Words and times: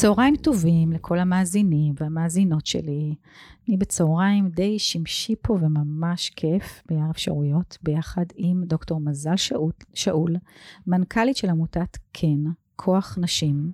צהריים 0.00 0.36
טובים 0.36 0.92
לכל 0.92 1.18
המאזינים 1.18 1.94
והמאזינות 2.00 2.66
שלי. 2.66 3.14
אני 3.68 3.76
בצהריים 3.76 4.48
די 4.48 4.78
שמשי 4.78 5.34
פה 5.42 5.52
וממש 5.52 6.30
כיף 6.30 6.82
ביער 6.88 7.10
אפשרויות, 7.10 7.78
ביחד 7.82 8.24
עם 8.36 8.64
דוקטור 8.64 9.00
מזל 9.00 9.36
שאול, 9.36 9.72
שאול, 9.94 10.36
מנכ"לית 10.86 11.36
של 11.36 11.50
עמותת 11.50 11.96
כן, 12.12 12.38
כוח 12.76 13.18
נשים. 13.20 13.70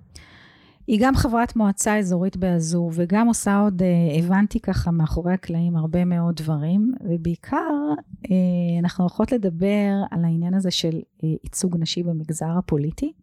היא 0.87 0.99
גם 1.01 1.15
חברת 1.15 1.55
מועצה 1.55 1.97
אזורית 1.97 2.37
באזור, 2.37 2.91
וגם 2.93 3.27
עושה 3.27 3.59
עוד, 3.59 3.81
אה, 3.81 4.19
הבנתי 4.19 4.59
ככה 4.59 4.91
מאחורי 4.91 5.33
הקלעים 5.33 5.75
הרבה 5.75 6.05
מאוד 6.05 6.35
דברים, 6.35 6.93
ובעיקר 7.09 7.93
אה, 8.31 8.35
אנחנו 8.79 9.03
הולכות 9.03 9.31
לדבר 9.31 9.91
על 10.11 10.25
העניין 10.25 10.53
הזה 10.53 10.71
של 10.71 10.95
אה, 11.23 11.29
ייצוג 11.43 11.77
נשי 11.79 12.03
במגזר 12.03 12.57
הפוליטי. 12.57 13.13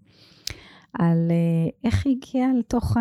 על 0.98 1.28
אה, 1.30 1.70
איך 1.84 2.06
היא 2.06 2.16
הגיעה 2.16 2.48
לתוך 2.58 2.96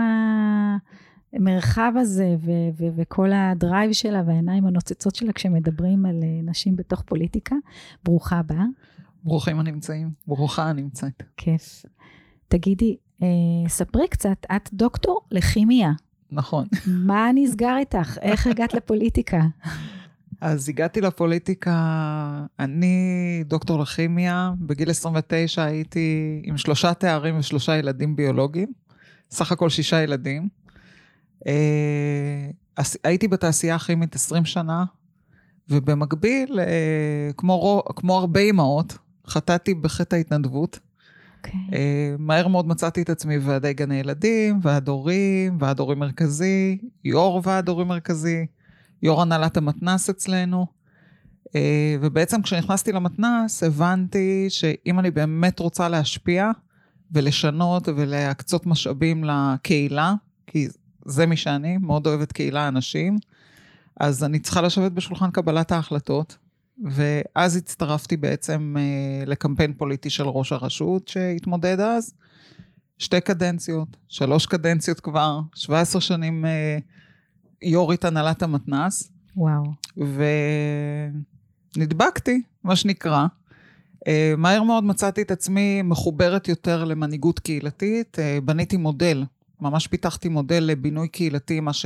המרחב 1.34 1.93
הזה 1.95 2.35
ו- 2.39 2.51
ו- 2.77 2.88
וכל 2.95 3.29
הדרייב 3.34 3.91
שלה 3.91 4.23
והעיניים 4.27 4.65
הנוצצות 4.65 5.15
שלה 5.15 5.34
כשמדברים 5.34 6.05
על 6.05 6.20
אה, 6.23 6.41
נשים 6.43 6.75
בתוך 6.75 7.01
פוליטיקה. 7.01 7.55
ברוכה 8.03 8.39
הבאה. 8.39 8.65
ברוכים 9.23 9.59
הנמצאים, 9.59 10.11
ברוכה 10.27 10.70
הנמצאת. 10.70 11.23
כיף. 11.37 11.85
תגידי, 12.48 12.98
אה, 13.23 13.27
ספרי 13.67 14.07
קצת, 14.07 14.45
את 14.55 14.70
דוקטור 14.73 15.21
לכימיה. 15.31 15.91
נכון. 16.31 16.65
מה 16.87 17.29
נסגר 17.34 17.77
איתך? 17.77 18.18
איך 18.21 18.48
הגעת 18.48 18.73
לפוליטיקה? 18.77 19.41
אז 20.44 20.70
הגעתי 20.70 21.02
לפוליטיקה, 21.02 21.76
אני 22.60 23.44
דוקטור 23.46 23.80
לכימיה, 23.80 24.52
בגיל 24.60 24.90
29 24.90 25.63
הייתי 25.63 26.41
עם 26.44 26.58
שלושה 26.58 26.94
תארים 26.94 27.38
ושלושה 27.38 27.77
ילדים 27.77 28.16
ביולוגיים, 28.16 28.71
סך 29.32 29.52
הכל 29.52 29.70
שישה 29.70 30.02
ילדים. 30.04 30.48
אה, 31.48 32.84
הייתי 33.04 33.27
בתעשייה 33.27 33.76
הכימית 33.76 34.16
20 34.16 34.46
שנה, 34.46 34.86
ובמקביל, 35.70 36.60
אה, 36.60 37.30
כמו, 37.38 37.84
כמו 37.96 38.18
הרבה 38.18 38.40
אימהות, 38.40 38.98
חטאתי 39.27 39.74
בחטא 39.74 40.16
ההתנדבות. 40.16 40.76
Okay. 40.76 41.48
אוקיי. 41.48 41.60
אה, 41.74 42.16
מהר 42.20 42.48
מאוד 42.48 42.68
מצאתי 42.68 43.02
את 43.02 43.10
עצמי 43.10 43.40
בוועדי 43.40 43.74
גני 43.74 43.96
ילדים, 43.96 44.60
ועד 44.64 44.88
הורים, 44.88 45.58
ועד 45.60 45.80
הורים 45.80 45.99
מרכזי, 45.99 46.77
יו"ר 47.04 47.41
ועד 47.44 47.70
הורים 47.70 47.88
מרכזי. 47.88 48.46
יו"ר 49.04 49.21
הנהלת 49.21 49.57
המתנ"ס 49.57 50.09
אצלנו. 50.09 50.65
אה, 51.55 51.96
ובעצם 52.01 52.41
כשנכנסתי 52.41 52.91
למתנ"ס 52.91 53.63
הבנתי 53.63 54.46
שאם 54.49 54.99
אני 54.99 55.12
באמת 55.12 55.59
רוצה 55.59 55.90
להשפיע 55.90 56.51
ולשנות 57.12 57.87
ולהקצות 57.87 58.65
משאבים 58.65 59.24
לקהילה, 59.24 60.13
כי 60.48 60.68
זה 61.05 61.26
מי 61.26 61.37
שאני, 61.37 61.77
מאוד 61.77 62.07
אוהבת 62.07 62.31
קהילה 62.31 62.68
אנשים, 62.68 63.18
אז 63.99 64.24
אני 64.24 64.40
צריכה 64.40 64.62
לשבת 64.62 64.91
בשולחן 64.91 65.31
קבלת 65.31 65.72
ההחלטות. 65.72 66.38
ואז 66.84 67.56
הצטרפתי 67.56 68.18
בעצם 68.18 68.75
אה, 68.79 69.25
לקמפיין 69.25 69.74
פוליטי 69.74 70.09
של 70.09 70.24
ראש 70.24 70.51
הרשות 70.51 71.07
שהתמודד 71.07 71.79
אז. 71.79 72.13
שתי 72.97 73.22
קדנציות, 73.22 73.97
שלוש 74.07 74.46
קדנציות 74.46 75.00
כבר, 75.00 75.40
17 75.56 76.01
שנים 76.01 76.46
אה, 76.46 76.78
יו"רית 77.63 78.06
הנהלת 78.06 78.44
המתנ"ס. 78.44 79.11
וואו. 79.38 79.63
ונדבקתי, 81.75 82.41
מה 82.63 82.75
שנקרא. 82.75 83.25
אה, 84.07 84.34
מהר 84.38 84.63
מאוד 84.63 84.84
מצאתי 84.84 85.22
את 85.22 85.31
עצמי 85.31 85.81
מחוברת 85.81 86.47
יותר 86.47 86.84
למנהיגות 86.84 87.40
קהילתית. 87.40 88.19
אה, 88.19 88.40
בניתי 88.46 88.78
מודל, 88.78 89.23
ממש 89.62 89.88
פיתחתי 89.88 90.29
מודל 90.29 90.63
לבינוי 90.63 91.07
קהילתי, 91.07 91.59
מה 91.59 91.73
ש... 91.73 91.85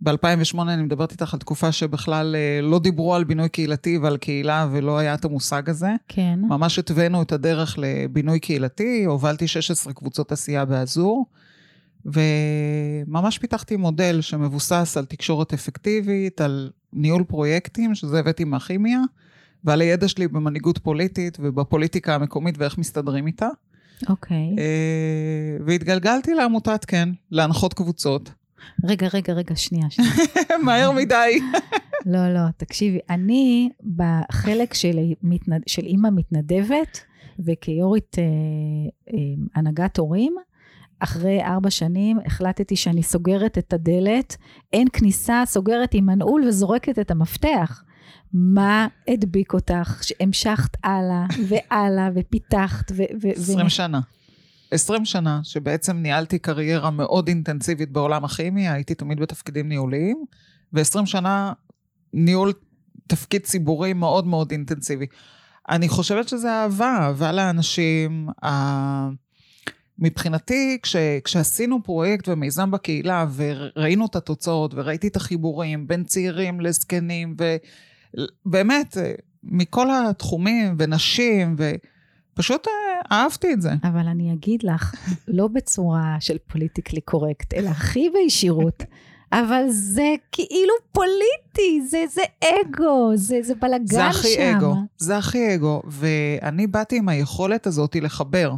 ב-2008 0.00 0.62
אני 0.62 0.82
מדברת 0.82 1.12
איתך 1.12 1.34
על 1.34 1.40
תקופה 1.40 1.72
שבכלל 1.72 2.36
אה, 2.36 2.60
לא 2.62 2.78
דיברו 2.78 3.14
על 3.14 3.24
בינוי 3.24 3.48
קהילתי 3.48 3.98
ועל 3.98 4.16
קהילה 4.16 4.68
ולא 4.72 4.98
היה 4.98 5.14
את 5.14 5.24
המושג 5.24 5.70
הזה. 5.70 5.90
כן. 6.08 6.38
ממש 6.42 6.78
התווינו 6.78 7.22
את 7.22 7.32
הדרך 7.32 7.78
לבינוי 7.78 8.40
קהילתי, 8.40 9.04
הובלתי 9.04 9.48
16 9.48 9.92
קבוצות 9.92 10.32
עשייה 10.32 10.64
באזור. 10.64 11.26
וממש 12.12 13.38
פיתחתי 13.38 13.76
מודל 13.76 14.20
שמבוסס 14.20 14.96
על 14.96 15.04
תקשורת 15.04 15.52
אפקטיבית, 15.52 16.40
על 16.40 16.70
ניהול 16.92 17.24
פרויקטים, 17.24 17.94
שזה 17.94 18.18
הבאתי 18.18 18.44
מהכימיה, 18.44 19.00
ועל 19.64 19.80
הידע 19.80 20.08
שלי 20.08 20.28
במנהיגות 20.28 20.78
פוליטית 20.78 21.38
ובפוליטיקה 21.40 22.14
המקומית 22.14 22.58
ואיך 22.58 22.78
מסתדרים 22.78 23.26
איתה. 23.26 23.48
אוקיי. 24.08 24.36
Okay. 24.36 24.60
אה, 24.60 25.64
והתגלגלתי 25.66 26.34
לעמותת 26.34 26.84
כן, 26.84 27.08
להנחות 27.30 27.74
קבוצות. 27.74 28.30
רגע, 28.84 29.08
רגע, 29.14 29.32
רגע, 29.32 29.56
שנייה, 29.56 29.90
שנייה. 29.90 30.12
מהר 30.64 30.92
מדי. 30.92 31.40
לא, 32.06 32.34
לא, 32.34 32.40
תקשיבי, 32.56 32.98
אני 33.10 33.70
בחלק 33.96 34.74
של, 34.74 34.98
מתנד... 35.22 35.62
של 35.66 35.86
אימא 35.86 36.08
מתנדבת, 36.14 37.00
וכיו"רית 37.38 38.16
אה, 38.18 38.24
אה, 39.14 39.18
הנהגת 39.54 39.98
הורים, 39.98 40.36
אחרי 41.00 41.44
ארבע 41.44 41.70
שנים 41.70 42.18
החלטתי 42.26 42.76
שאני 42.76 43.02
סוגרת 43.02 43.58
את 43.58 43.72
הדלת, 43.72 44.36
אין 44.72 44.88
כניסה, 44.92 45.42
סוגרת 45.46 45.94
עם 45.94 46.06
מנעול 46.06 46.44
וזורקת 46.48 46.98
את 46.98 47.10
המפתח. 47.10 47.82
מה 48.32 48.88
הדביק 49.08 49.54
אותך 49.54 50.00
שהמשכת 50.02 50.76
הלאה 50.84 51.26
והלאה 51.48 52.08
ופיתחת 52.14 52.92
ו... 52.92 53.02
ו 53.22 53.28
20 53.28 53.66
ו... 53.66 53.70
שנה. 53.70 54.00
20 54.70 55.04
שנה 55.04 55.40
שבעצם 55.42 55.96
ניהלתי 55.96 56.38
קריירה 56.38 56.90
מאוד 56.90 57.28
אינטנסיבית 57.28 57.90
בעולם 57.92 58.24
הכימי, 58.24 58.68
הייתי 58.68 58.94
תמיד 58.94 59.20
בתפקידים 59.20 59.68
ניהוליים, 59.68 60.24
ו-20 60.72 61.06
שנה 61.06 61.52
ניהול 62.12 62.52
תפקיד 63.06 63.42
ציבורי 63.42 63.92
מאוד 63.92 64.26
מאוד 64.26 64.50
אינטנסיבי. 64.50 65.06
אני 65.68 65.88
חושבת 65.88 66.28
שזה 66.28 66.52
אהבה, 66.52 66.98
אהבה 67.00 67.32
לאנשים, 67.32 68.28
מבחינתי, 69.98 70.78
כש, 70.82 70.96
כשעשינו 71.24 71.82
פרויקט 71.82 72.28
ומיזם 72.28 72.70
בקהילה 72.70 73.26
וראינו 73.34 74.06
את 74.06 74.16
התוצאות 74.16 74.74
וראיתי 74.74 75.08
את 75.08 75.16
החיבורים 75.16 75.86
בין 75.86 76.04
צעירים 76.04 76.60
לזקנים 76.60 77.36
ובאמת 78.46 78.96
מכל 79.42 79.86
התחומים 79.90 80.76
ונשים 80.78 81.56
ופשוט 82.34 82.66
אה, 82.68 83.16
אהבתי 83.18 83.52
את 83.52 83.62
זה. 83.62 83.70
אבל 83.84 84.06
אני 84.06 84.32
אגיד 84.32 84.62
לך, 84.62 84.94
לא 85.28 85.48
בצורה 85.48 86.16
של 86.20 86.36
פוליטיקלי 86.46 87.00
קורקט, 87.00 87.54
אלא 87.54 87.68
הכי 87.68 88.10
בישירות. 88.10 88.82
אבל 89.32 89.62
זה 89.68 90.14
כאילו 90.32 90.72
פוליטי, 90.92 91.86
זה, 91.88 92.04
זה 92.14 92.22
אגו, 92.44 93.10
זה, 93.14 93.38
זה 93.42 93.54
בלאגן 93.54 93.86
שם. 93.86 93.94
זה 93.94 94.06
הכי 94.06 94.34
שם. 94.34 94.56
אגו, 94.56 94.74
זה 94.98 95.16
הכי 95.16 95.54
אגו, 95.54 95.82
ואני 95.86 96.66
באתי 96.66 96.96
עם 96.96 97.08
היכולת 97.08 97.66
הזאת 97.66 97.96
לחבר. 97.96 98.52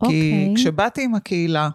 כי 0.00 0.06
okay. 0.06 0.48
אוקיי. 0.48 0.54
כשבאתי 0.54 1.04
עם 1.04 1.14
הקהילה 1.14 1.68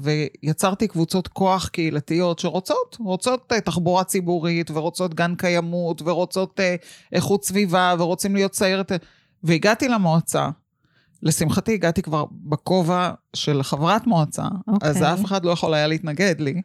ויצרתי 0.00 0.88
קבוצות 0.88 1.28
כוח 1.28 1.68
קהילתיות 1.68 2.38
שרוצות, 2.38 2.96
רוצות 3.00 3.52
uh, 3.52 3.60
תחבורה 3.60 4.04
ציבורית 4.04 4.70
ורוצות 4.70 5.14
גן 5.14 5.34
קיימות 5.34 6.02
ורוצות 6.04 6.60
uh, 6.60 6.62
איכות 7.12 7.44
סביבה 7.44 7.94
ורוצים 7.98 8.34
להיות 8.34 8.54
סיירת, 8.54 8.92
והגעתי 9.44 9.88
למועצה, 9.88 10.48
לשמחתי 11.22 11.74
הגעתי 11.74 12.02
כבר 12.02 12.24
בכובע 12.30 13.10
של 13.36 13.62
חברת 13.62 14.06
מועצה, 14.06 14.42
okay. 14.42 14.76
אז 14.82 14.96
אוקיי. 14.96 15.12
אף 15.12 15.24
אחד 15.24 15.44
לא 15.44 15.50
יכול 15.50 15.74
היה 15.74 15.86
להתנגד 15.86 16.40
לי. 16.40 16.62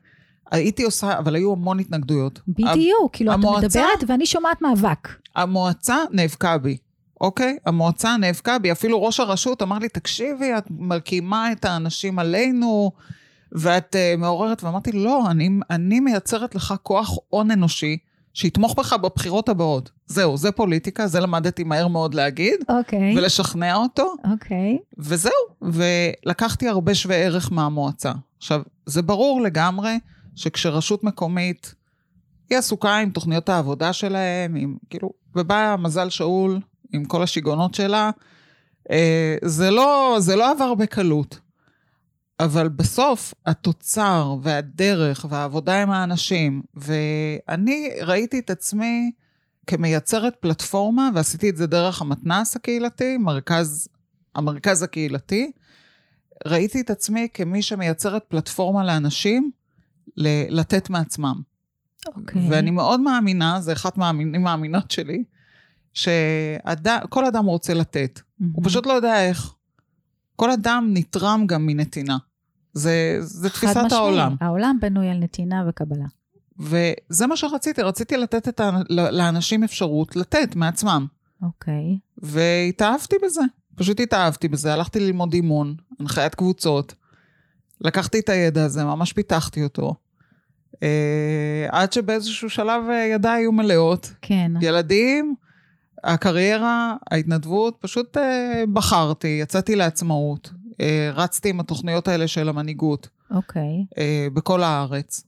הייתי 0.51 0.83
עושה, 0.83 1.19
אבל 1.19 1.36
היו 1.36 1.51
המון 1.51 1.80
התנגדויות. 1.80 2.39
בדיוק, 2.47 3.13
כאילו 3.13 3.31
המועצה, 3.31 3.65
את 3.68 3.71
מדברת 3.71 4.09
ואני 4.09 4.25
שומעת 4.25 4.62
מאבק. 4.62 5.09
המועצה 5.36 5.97
נאבקה 6.12 6.57
בי. 6.57 6.77
אוקיי? 7.21 7.57
המועצה 7.65 8.17
נאבקה 8.17 8.59
בי, 8.59 8.71
אפילו 8.71 9.03
ראש 9.03 9.19
הרשות 9.19 9.61
אמר 9.61 9.79
לי, 9.79 9.89
תקשיבי, 9.89 10.57
את 10.57 10.63
מקימה 10.69 11.51
את 11.51 11.65
האנשים 11.65 12.19
עלינו, 12.19 12.91
ואת 13.51 13.95
uh, 13.95 14.19
מעוררת, 14.19 14.63
ואמרתי, 14.63 14.91
לא, 14.91 15.31
אני, 15.31 15.49
אני 15.69 15.99
מייצרת 15.99 16.55
לך 16.55 16.73
כוח 16.83 17.17
הון 17.29 17.51
אנושי, 17.51 17.97
שיתמוך 18.33 18.75
בך 18.79 18.93
בבחירות 18.93 19.49
הבאות. 19.49 19.91
זהו, 20.07 20.37
זה 20.37 20.51
פוליטיקה, 20.51 21.07
זה 21.07 21.19
למדתי 21.19 21.63
מהר 21.63 21.87
מאוד 21.87 22.13
להגיד, 22.13 22.59
אוקיי. 22.69 23.17
ולשכנע 23.17 23.75
אותו. 23.75 24.13
אוקיי. 24.31 24.77
וזהו, 24.97 25.31
ולקחתי 25.61 26.67
הרבה 26.67 26.95
שווה 26.95 27.15
ערך 27.15 27.51
מהמועצה. 27.51 28.11
עכשיו, 28.37 28.61
זה 28.85 29.01
ברור 29.01 29.41
לגמרי 29.41 29.99
שכשרשות 30.35 31.03
מקומית, 31.03 31.75
היא 32.49 32.57
עסוקה 32.57 32.97
עם 32.97 33.09
תוכניות 33.09 33.49
העבודה 33.49 33.93
שלהם, 33.93 34.55
עם, 34.55 34.77
כאילו, 34.89 35.11
ובא 35.35 35.75
מזל 35.79 36.09
שאול, 36.09 36.59
עם 36.94 37.06
כל 37.06 37.24
השיגעונות 37.24 37.74
שלה, 37.74 38.12
אה, 38.92 39.36
זה 39.44 39.72
לא, 39.72 40.18
זה 40.19 40.36
לא 40.36 40.51
עבר 40.51 40.74
בקלות. 40.74 41.39
אבל 42.39 42.69
בסוף 42.69 43.34
התוצר 43.45 44.36
והדרך 44.42 45.25
והעבודה 45.30 45.81
עם 45.81 45.92
האנשים, 45.92 46.62
ואני 46.75 47.89
ראיתי 48.01 48.39
את 48.39 48.50
עצמי 48.50 49.12
כמייצרת 49.68 50.36
פלטפורמה, 50.39 51.10
ועשיתי 51.16 51.50
את 51.50 51.57
זה 51.57 51.68
דרך 51.68 52.01
המתנ"ס 52.01 52.56
הקהילתי, 52.56 53.18
מרכז, 53.18 53.88
המרכז 54.36 54.84
הקהילתי, 54.84 55.51
ראיתי 56.45 56.81
את 56.81 56.89
עצמי 56.89 57.28
כמי 57.34 57.62
שמייצרת 57.62 58.24
פלטפורמה 58.28 58.84
לאנשים 58.86 59.51
ל- 60.18 60.60
לתת 60.60 60.89
מעצמם. 60.89 61.42
אוקיי. 62.07 62.50
ואני 62.50 62.72
מאוד 62.72 63.00
מאמינה, 63.00 63.62
זה 63.62 63.74
אחת 63.74 63.98
מהאמינים 63.98 64.42
מאמינות 64.42 64.92
שלי, 64.92 65.24
שכל 65.97 67.25
אדם 67.25 67.45
רוצה 67.45 67.73
לתת. 67.73 68.19
מהמם. 68.39 68.53
הוא 68.55 68.65
פשוט 68.65 68.85
לא 68.85 68.94
יודע 68.94 69.27
איך. 69.27 69.53
כל 70.35 70.51
אדם 70.51 70.89
נתרם 70.94 71.44
גם 71.47 71.65
מנתינה. 71.65 72.17
זה, 72.73 73.17
זה 73.19 73.49
תפיסת 73.49 73.77
משמעי. 73.77 73.99
העולם. 73.99 74.35
העולם 74.41 74.77
בנוי 74.81 75.09
על 75.09 75.17
נתינה 75.17 75.63
וקבלה. 75.69 76.05
וזה 76.59 77.27
מה 77.27 77.38
שרציתי, 77.38 77.81
רציתי 77.81 78.17
לתת 78.17 78.47
את 78.47 78.59
ה, 78.59 78.71
לאנשים 78.89 79.63
אפשרות 79.63 80.15
לתת 80.15 80.55
מעצמם. 80.55 81.05
אוקיי. 81.41 81.97
והתאהבתי 82.17 83.15
בזה, 83.25 83.41
פשוט 83.75 84.00
התאהבתי 84.00 84.47
בזה. 84.47 84.73
הלכתי 84.73 85.00
ללמוד 85.00 85.33
אימון, 85.33 85.75
הנחיית 86.00 86.35
קבוצות, 86.35 86.95
לקחתי 87.81 88.19
את 88.19 88.29
הידע 88.29 88.65
הזה, 88.65 88.83
ממש 88.83 89.13
פיתחתי 89.13 89.63
אותו. 89.63 89.95
אה, 90.83 91.67
עד 91.71 91.93
שבאיזשהו 91.93 92.50
שלב 92.50 92.83
אה, 92.89 92.95
ידיי 92.95 93.41
היו 93.41 93.51
מלאות. 93.51 94.13
כן. 94.21 94.51
ילדים, 94.61 95.35
הקריירה, 96.03 96.95
ההתנדבות, 97.11 97.77
פשוט 97.79 98.17
אה, 98.17 98.63
בחרתי, 98.73 99.39
יצאתי 99.41 99.75
לעצמאות, 99.75 100.51
אה, 100.81 101.11
רצתי 101.13 101.49
עם 101.49 101.59
התוכניות 101.59 102.07
האלה 102.07 102.27
של 102.27 102.49
המנהיגות 102.49 103.09
אוקיי. 103.31 103.85
אה, 103.97 104.27
בכל 104.33 104.63
הארץ, 104.63 105.23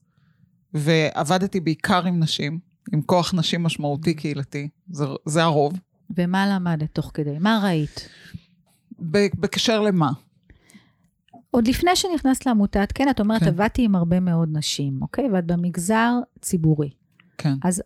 ועבדתי 0.74 1.60
בעיקר 1.60 2.06
עם 2.06 2.20
נשים, 2.20 2.58
עם 2.92 3.02
כוח 3.02 3.34
נשים 3.34 3.62
משמעותי 3.62 4.14
קהילתי, 4.14 4.68
זה, 4.90 5.04
זה 5.26 5.42
הרוב. 5.42 5.78
ומה 6.16 6.46
למדת 6.46 6.94
תוך 6.94 7.10
כדי? 7.14 7.38
מה 7.38 7.60
ראית? 7.64 8.08
בקשר 9.00 9.80
למה? 9.80 10.10
עוד 11.50 11.68
לפני 11.68 11.96
שנכנסת 11.96 12.46
לעמותת, 12.46 12.92
כן, 12.94 13.08
את 13.10 13.20
אומרת, 13.20 13.40
כן. 13.40 13.48
עבדתי 13.48 13.84
עם 13.84 13.94
הרבה 13.94 14.20
מאוד 14.20 14.48
נשים, 14.52 15.02
אוקיי? 15.02 15.28
ואת 15.32 15.46
במגזר 15.46 16.12
ציבורי. 16.40 16.90
כן. 17.38 17.54
אז 17.62 17.82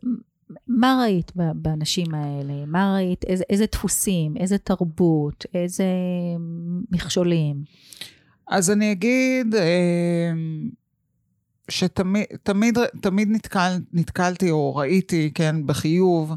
מה 0.68 0.98
ראית 1.02 1.32
באנשים 1.54 2.14
האלה? 2.14 2.66
מה 2.66 2.94
ראית? 2.94 3.24
איזה, 3.24 3.44
איזה 3.50 3.64
דפוסים? 3.72 4.36
איזה 4.36 4.58
תרבות? 4.58 5.46
איזה 5.54 5.84
מכשולים? 6.90 7.64
אז 8.48 8.70
אני 8.70 8.92
אגיד 8.92 9.54
אה, 9.54 10.32
שתמיד 11.68 12.24
תמיד, 12.42 12.78
תמיד 13.00 13.28
נתקל, 13.30 13.78
נתקלתי 13.92 14.50
או 14.50 14.76
ראיתי, 14.76 15.30
כן, 15.34 15.66
בחיוב, 15.66 16.32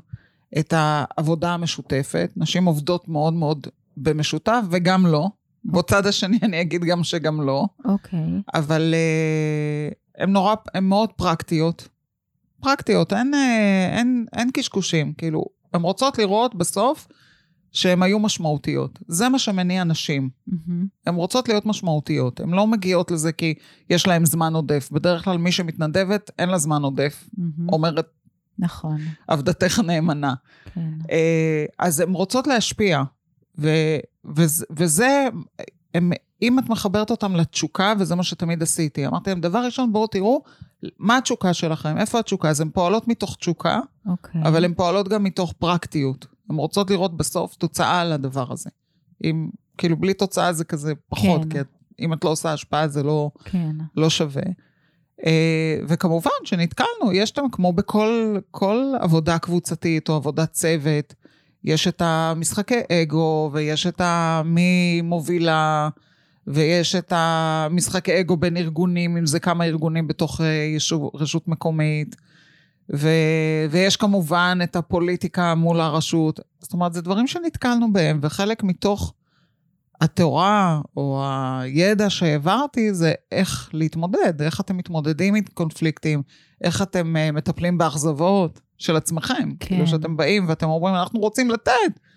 את 0.60 0.74
העבודה 0.78 1.54
המשותפת. 1.54 2.32
נשים 2.38 2.66
עובדות 2.66 3.08
מאוד 3.08 3.34
מאוד 3.34 3.68
במשותף 3.98 4.62
וגם 4.72 5.06
לא. 5.06 5.28
בצד 5.66 6.06
השני 6.06 6.40
אני 6.44 6.62
אגיד 6.62 6.84
גם 6.84 7.04
שגם 7.04 7.42
לא. 7.42 7.66
אוקיי. 7.86 8.42
אבל 8.54 8.94
אה, 8.94 10.24
הן 10.24 10.30
נורא, 10.30 10.56
הן 10.74 10.84
מאוד 10.84 11.14
פרקטיות. 11.14 11.88
פרקטיות, 12.62 13.14
אין, 13.14 13.34
אה, 13.34 13.90
אין, 13.98 14.26
אין 14.34 14.52
קשקושים. 14.54 15.14
כאילו, 15.14 15.46
הן 15.74 15.82
רוצות 15.82 16.18
לראות 16.18 16.56
בסוף 16.56 17.08
שהן 17.72 18.04
היו 18.04 18.20
משמעותיות. 18.20 19.00
זה 19.08 19.30
מה 19.30 19.40
שמניע 19.40 19.84
נשים. 19.84 20.30
מהמם. 20.48 20.86
הן 21.06 21.16
רוצות 21.16 21.50
להיות 21.50 21.66
משמעותיות. 21.66 22.40
הן 22.40 22.50
לא 22.50 22.68
מגיעות 22.68 23.12
לזה 23.12 23.32
כי 23.32 23.54
יש 23.90 24.08
להן 24.08 24.26
זמן 24.26 24.54
עודף. 24.54 24.90
בדרך 24.92 25.24
כלל 25.24 25.38
מי 25.38 25.52
שמתנדבת, 25.52 26.32
אין 26.40 26.50
לה 26.50 26.58
זמן 26.58 26.82
עודף. 26.82 27.30
מהמם. 27.38 27.70
אומרת, 27.70 28.08
נכון, 28.60 28.98
עבדתך 29.28 29.80
נאמנה. 29.80 30.34
כן. 30.74 30.90
אה, 31.12 31.66
אז 31.80 32.00
הן 32.00 32.14
רוצות 32.14 32.48
להשפיע. 32.48 33.04
ו, 33.60 33.70
וזה, 34.36 34.66
וזה 34.72 35.28
הם, 35.98 36.12
אם 36.42 36.60
את 36.60 36.70
מחברת 36.70 37.12
אותם 37.12 37.36
לתשוקה, 37.36 37.94
וזה 38.00 38.16
מה 38.16 38.24
שתמיד 38.24 38.64
עשיתי, 38.64 39.08
אמרתי 39.08 39.30
להם, 39.30 39.42
דבר 39.42 39.60
ראשון, 39.66 39.94
בואו 39.94 40.08
תראו 40.08 40.44
מה 41.00 41.18
התשוקה 41.18 41.54
שלכם, 41.54 41.98
איפה 41.98 42.20
התשוקה? 42.20 42.50
אז 42.50 42.62
הן 42.62 42.70
פועלות 42.70 43.08
מתוך 43.08 43.36
תשוקה, 43.40 43.80
אוקיי. 44.08 44.42
אבל 44.44 44.66
הן 44.66 44.74
פועלות 44.74 45.08
גם 45.08 45.24
מתוך 45.24 45.54
פרקטיות. 45.60 46.28
הן 46.50 46.56
רוצות 46.56 46.90
לראות 46.92 47.18
בסוף 47.18 47.56
תוצאה 47.56 48.02
על 48.02 48.12
הדבר 48.12 48.52
הזה. 48.52 48.70
אם, 49.24 49.50
כאילו, 49.78 49.98
בלי 49.98 50.14
תוצאה 50.14 50.54
זה 50.54 50.64
כזה 50.64 50.94
פחות, 51.10 51.42
כן. 51.44 51.50
כי 51.50 51.62
את, 51.62 51.68
אם 52.00 52.14
את 52.14 52.24
לא 52.24 52.30
עושה 52.30 52.54
השפעה 52.54 52.88
זה 52.88 53.04
לא, 53.04 53.32
כן. 53.44 53.76
לא 53.96 54.10
שווה. 54.10 54.44
אה, 55.26 55.80
וכמובן 55.88 56.32
שנתקלנו, 56.44 57.14
יש 57.14 57.30
שם 57.30 57.46
כמו 57.52 57.74
בכל 57.74 58.38
כל 58.52 58.94
עבודה 59.00 59.40
קבוצתית 59.40 60.10
או 60.10 60.16
עבודת 60.16 60.52
צוות, 60.52 61.14
יש 61.68 61.88
את 61.88 62.02
המשחקי 62.06 62.80
אגו 62.92 63.50
ויש 63.54 63.88
את 63.88 64.02
המי 64.04 65.02
מובילה 65.04 65.90
ויש 66.48 66.96
את 66.96 67.14
המשחקי 67.16 68.20
אגו 68.20 68.38
בין 68.38 68.58
ארגונים, 68.58 69.18
אם 69.18 69.26
זה 69.26 69.40
כמה 69.40 69.66
ארגונים 69.66 70.08
בתוך 70.08 70.42
אה, 70.42 70.46
יישוב, 70.46 71.12
רשות 71.14 71.48
מקומית. 71.48 72.16
ו, 72.96 73.10
ויש 73.70 73.98
כמובן 73.98 74.60
את 74.64 74.76
הפוליטיקה 74.76 75.56
מול 75.56 75.82
הרשות. 75.82 76.40
זאת 76.60 76.74
אומרת, 76.74 76.94
זה 76.94 77.02
דברים 77.02 77.28
שנתקלנו 77.28 77.94
בהם, 77.94 78.20
וחלק 78.22 78.64
מתוך 78.64 79.14
התורה 80.02 80.82
או 80.98 81.24
הידע 81.26 82.10
שהעברתי 82.10 82.94
זה 82.94 83.14
איך 83.32 83.70
להתמודד, 83.74 84.42
איך 84.42 84.62
אתם 84.62 84.78
מתמודדים 84.78 85.36
עם 85.36 85.44
קונפליקטים, 85.54 86.22
איך 86.64 86.82
אתם 86.82 87.16
uh, 87.16 87.36
מטפלים 87.36 87.78
באכזבות 87.78 88.62
של 88.78 88.96
עצמכם. 88.96 89.52
כן. 89.60 89.68
כאילו 89.68 89.88
שאתם 89.88 90.18
באים 90.18 90.50
ואתם 90.50 90.68
אומרים, 90.70 90.96
אנחנו 90.96 91.20
רוצים 91.20 91.52
לתת, 91.52 91.72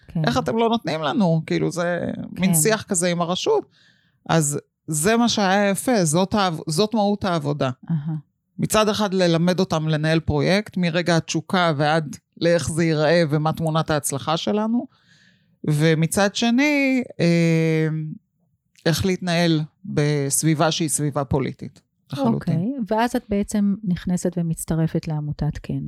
כן. 0.09 0.25
איך 0.25 0.39
אתם 0.39 0.57
לא 0.57 0.69
נותנים 0.69 1.03
לנו? 1.03 1.43
כאילו 1.47 1.71
זה 1.71 2.01
כן. 2.15 2.41
מין 2.41 2.55
שיח 2.55 2.83
כזה 2.83 3.09
עם 3.09 3.21
הרשות. 3.21 3.67
אז 4.29 4.59
זה 4.87 5.17
מה 5.17 5.29
שהיה 5.29 5.71
יפה, 5.71 6.05
זאת, 6.05 6.35
זאת 6.67 6.95
מהות 6.95 7.25
העבודה. 7.25 7.71
אהה. 7.91 8.15
מצד 8.59 8.89
אחד 8.89 9.15
ללמד 9.15 9.61
אותם 9.61 9.89
לנהל 9.89 10.21
פרויקט, 10.21 10.77
מרגע 10.77 11.17
התשוקה 11.17 11.73
ועד 11.77 12.17
לאיך 12.41 12.71
זה 12.71 12.85
ייראה 12.85 13.23
ומה 13.31 13.53
תמונת 13.53 13.91
ההצלחה 13.91 14.37
שלנו, 14.37 14.87
ומצד 15.65 16.35
שני, 16.35 17.03
אה, 17.21 17.89
איך 18.87 19.07
להתנהל 19.07 19.61
בסביבה 19.85 20.71
שהיא 20.71 20.89
סביבה 20.89 21.25
פוליטית, 21.25 21.81
לחלוטין. 22.13 22.35
אוקיי, 22.35 22.73
ואז 22.89 23.17
את 23.17 23.25
בעצם 23.29 23.75
נכנסת 23.85 24.33
ומצטרפת 24.37 25.09
לעמותת 25.09 25.59
כן. 25.63 25.83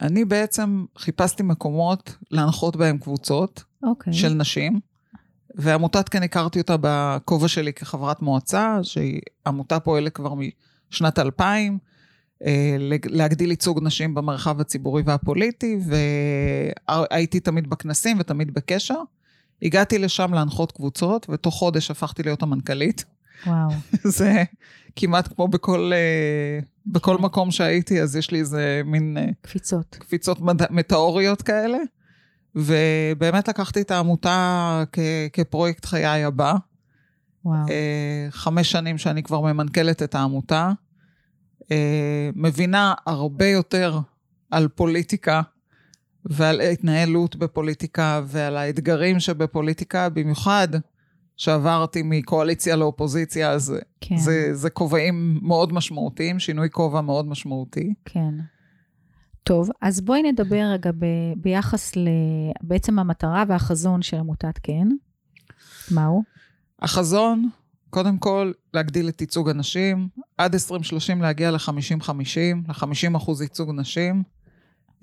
אני 0.00 0.24
בעצם 0.24 0.84
חיפשתי 0.98 1.42
מקומות 1.42 2.16
להנחות 2.30 2.76
בהם 2.76 2.98
קבוצות 2.98 3.64
אוקיי. 3.82 4.12
של 4.12 4.28
נשים, 4.28 4.80
ועמותת 5.54 6.08
כן 6.08 6.22
הכרתי 6.22 6.60
אותה 6.60 6.76
בכובע 6.80 7.48
שלי 7.48 7.72
כחברת 7.72 8.22
מועצה, 8.22 8.78
שהיא 8.82 9.20
עמותה 9.46 9.80
פועלת 9.80 10.12
כבר 10.12 10.34
משנת 10.90 11.18
2000, 11.18 11.78
אה, 12.44 12.76
להגדיל 13.04 13.50
ייצוג 13.50 13.80
נשים 13.82 14.14
במרחב 14.14 14.60
הציבורי 14.60 15.02
והפוליטי, 15.06 15.78
והייתי 16.88 17.40
תמיד 17.40 17.70
בכנסים 17.70 18.16
ותמיד 18.20 18.54
בקשר. 18.54 19.02
הגעתי 19.62 19.98
לשם 19.98 20.34
להנחות 20.34 20.72
קבוצות, 20.72 21.26
ותוך 21.30 21.54
חודש 21.54 21.90
הפכתי 21.90 22.22
להיות 22.22 22.42
המנכ"לית. 22.42 23.04
וואו. 23.46 23.70
זה 24.18 24.44
כמעט 24.96 25.34
כמו 25.34 25.48
בכל, 25.48 25.90
אה, 25.94 26.58
בכל 26.86 27.18
מקום 27.18 27.50
שהייתי, 27.50 28.02
אז 28.02 28.16
יש 28.16 28.30
לי 28.30 28.40
איזה 28.40 28.82
מין... 28.84 29.16
אה, 29.16 29.26
קפיצות. 29.40 29.96
קפיצות 30.00 30.40
מד... 30.40 30.72
מטאוריות 30.72 31.42
כאלה, 31.42 31.78
ובאמת 32.54 33.48
לקחתי 33.48 33.80
את 33.80 33.90
העמותה 33.90 34.84
כ... 34.92 34.98
כפרויקט 35.32 35.84
חיי 35.84 36.24
הבא. 36.24 36.54
וואו. 37.44 37.68
אה, 37.70 38.26
חמש 38.30 38.70
שנים 38.70 38.98
שאני 38.98 39.22
כבר 39.22 39.40
ממנכ"לת 39.40 40.02
את 40.02 40.14
העמותה. 40.14 40.72
מבינה 42.34 42.94
הרבה 43.06 43.46
יותר 43.46 43.98
על 44.50 44.68
פוליטיקה 44.68 45.42
ועל 46.24 46.60
התנהלות 46.60 47.36
בפוליטיקה 47.36 48.22
ועל 48.26 48.56
האתגרים 48.56 49.20
שבפוליטיקה, 49.20 50.08
במיוחד 50.08 50.68
שעברתי 51.38 52.02
מקואליציה 52.04 52.76
לאופוזיציה, 52.76 53.50
אז 53.50 53.74
כן. 54.00 54.16
זה, 54.16 54.54
זה 54.54 54.70
כובעים 54.70 55.38
מאוד 55.42 55.72
משמעותיים, 55.72 56.38
שינוי 56.38 56.68
כובע 56.70 57.00
מאוד 57.00 57.28
משמעותי. 57.28 57.94
כן. 58.04 58.34
טוב, 59.42 59.70
אז 59.82 60.00
בואי 60.00 60.22
נדבר 60.22 60.64
רגע 60.72 60.92
ב, 60.92 61.04
ביחס 61.36 61.96
ל... 61.96 62.08
בעצם 62.62 62.98
המטרה 62.98 63.44
והחזון 63.48 64.02
של 64.02 64.16
עמותת 64.16 64.58
כן. 64.62 64.88
מהו? 65.90 66.22
החזון, 66.82 67.48
קודם 67.90 68.18
כל, 68.18 68.52
להגדיל 68.74 69.08
את 69.08 69.20
ייצוג 69.20 69.50
הנשים, 69.50 70.08
עד 70.38 70.54
2030 70.54 71.22
להגיע 71.22 71.50
ל-50-50, 71.50 72.10
ל-50 72.68 73.16
אחוז 73.16 73.42
ייצוג 73.42 73.70
נשים. 73.74 74.22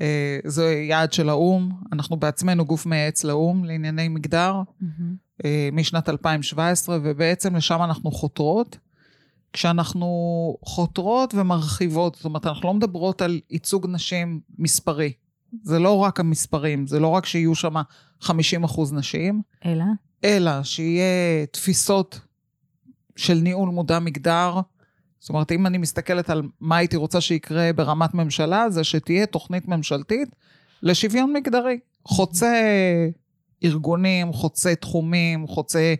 אה, 0.01 0.39
זה 0.45 0.73
יעד 0.73 1.13
של 1.13 1.29
האו"ם, 1.29 1.71
אנחנו 1.91 2.17
בעצמנו 2.17 2.65
גוף 2.65 2.85
מייעץ 2.85 3.23
לאו"ם 3.23 3.65
לענייני 3.65 4.07
מגדר, 4.07 4.61
מהמם. 4.81 5.24
אה, 5.45 5.69
משנת 5.73 6.09
2017, 6.09 6.97
ובעצם 7.03 7.55
לשם 7.55 7.83
אנחנו 7.83 8.11
חותרות. 8.11 8.77
כשאנחנו 9.53 10.07
חותרות 10.61 11.33
ומרחיבות, 11.33 12.15
זאת 12.15 12.25
אומרת, 12.25 12.45
אנחנו 12.45 12.67
לא 12.67 12.73
מדברות 12.73 13.21
על 13.21 13.39
ייצוג 13.49 13.87
נשים 13.89 14.39
מספרי. 14.57 15.13
זה 15.63 15.79
לא 15.79 15.97
רק 15.97 16.19
המספרים, 16.19 16.87
זה 16.87 16.99
לא 16.99 17.07
רק 17.07 17.25
שיהיו 17.25 17.55
שם 17.55 17.75
50 18.21 18.63
אחוז 18.63 18.93
נשים, 18.93 19.41
אלא? 19.65 19.83
אלא 20.23 20.63
שיהיה 20.63 21.45
תפיסות 21.51 22.19
של 23.15 23.33
ניהול 23.33 23.69
מודע 23.69 23.99
מגדר. 23.99 24.59
זאת 25.19 25.29
אומרת, 25.29 25.51
אם 25.51 25.67
אני 25.67 25.77
מסתכלת 25.77 26.29
על 26.29 26.41
מה 26.59 26.77
הייתי 26.77 26.97
רוצה 26.97 27.21
שיקרה 27.21 27.73
ברמת 27.73 28.13
ממשלה, 28.13 28.69
זה 28.69 28.83
שתהיה 28.83 29.25
תוכנית 29.25 29.67
ממשלתית 29.67 30.29
לשוויון 30.83 31.33
מגדרי. 31.33 31.79
חוצה 32.05 32.53
ארגונים, 33.63 34.33
חוצה 34.33 34.75
תחומים, 34.75 35.47
חוצה 35.47 35.95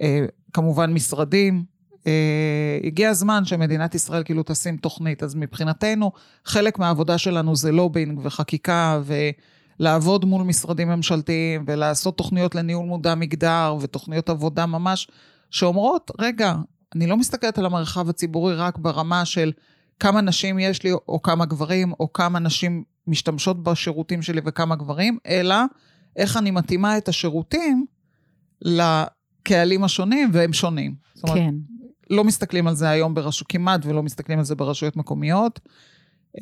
אה, 0.00 0.24
כמובן 0.52 0.92
משרדים. 0.92 1.64
אה, 2.06 2.78
הגיע 2.84 3.10
הזמן 3.10 3.44
שמדינת 3.44 3.94
ישראל 3.94 4.22
כאילו 4.24 4.42
תשים 4.46 4.76
תוכנית. 4.76 5.22
אז 5.22 5.34
מבחינתנו, 5.34 6.12
חלק 6.44 6.78
מהעבודה 6.78 7.18
שלנו 7.18 7.56
זה 7.56 7.72
לובינג 7.72 8.20
וחקיקה 8.22 9.00
ולעבוד 9.04 10.24
מול 10.24 10.42
משרדים 10.42 10.88
ממשלתיים 10.88 11.64
ולעשות 11.66 12.18
תוכניות 12.18 12.54
לניהול 12.54 12.86
מודע 12.86 13.14
מגדר 13.14 13.76
ותוכניות 13.80 14.30
עבודה 14.30 14.66
ממש 14.66 15.08
שאומרות, 15.50 16.10
רגע, 16.18 16.54
אני 16.94 17.06
לא 17.06 17.16
מסתכלת 17.16 17.58
על 17.58 17.66
המרחב 17.66 18.08
הציבורי 18.08 18.54
רק 18.54 18.78
ברמה 18.78 19.24
של 19.24 19.52
כמה 20.00 20.20
נשים 20.20 20.58
יש 20.58 20.82
לי 20.82 20.92
או 20.92 21.22
כמה 21.22 21.46
גברים 21.46 21.92
או 22.00 22.12
כמה 22.12 22.38
נשים 22.38 22.84
משתמשות 23.06 23.62
בשירותים 23.62 24.22
שלי 24.22 24.40
וכמה 24.44 24.76
גברים, 24.76 25.18
אלא 25.26 25.56
איך 26.18 26.36
אני 26.36 26.50
מתאימה 26.50 26.98
את 26.98 27.08
השירותים 27.08 27.86
לקהלים 28.62 29.84
השונים, 29.84 30.30
והם 30.32 30.52
שונים. 30.52 30.94
זאת 31.14 31.24
אומרת, 31.24 31.38
כן. 31.38 31.54
לא 32.10 32.24
מסתכלים 32.24 32.66
על 32.66 32.74
זה 32.74 32.88
היום 32.88 33.14
ברשות, 33.14 33.48
כמעט 33.48 33.86
ולא 33.86 34.02
מסתכלים 34.02 34.38
על 34.38 34.44
זה 34.44 34.54
ברשויות 34.54 34.96
מקומיות. 34.96 35.60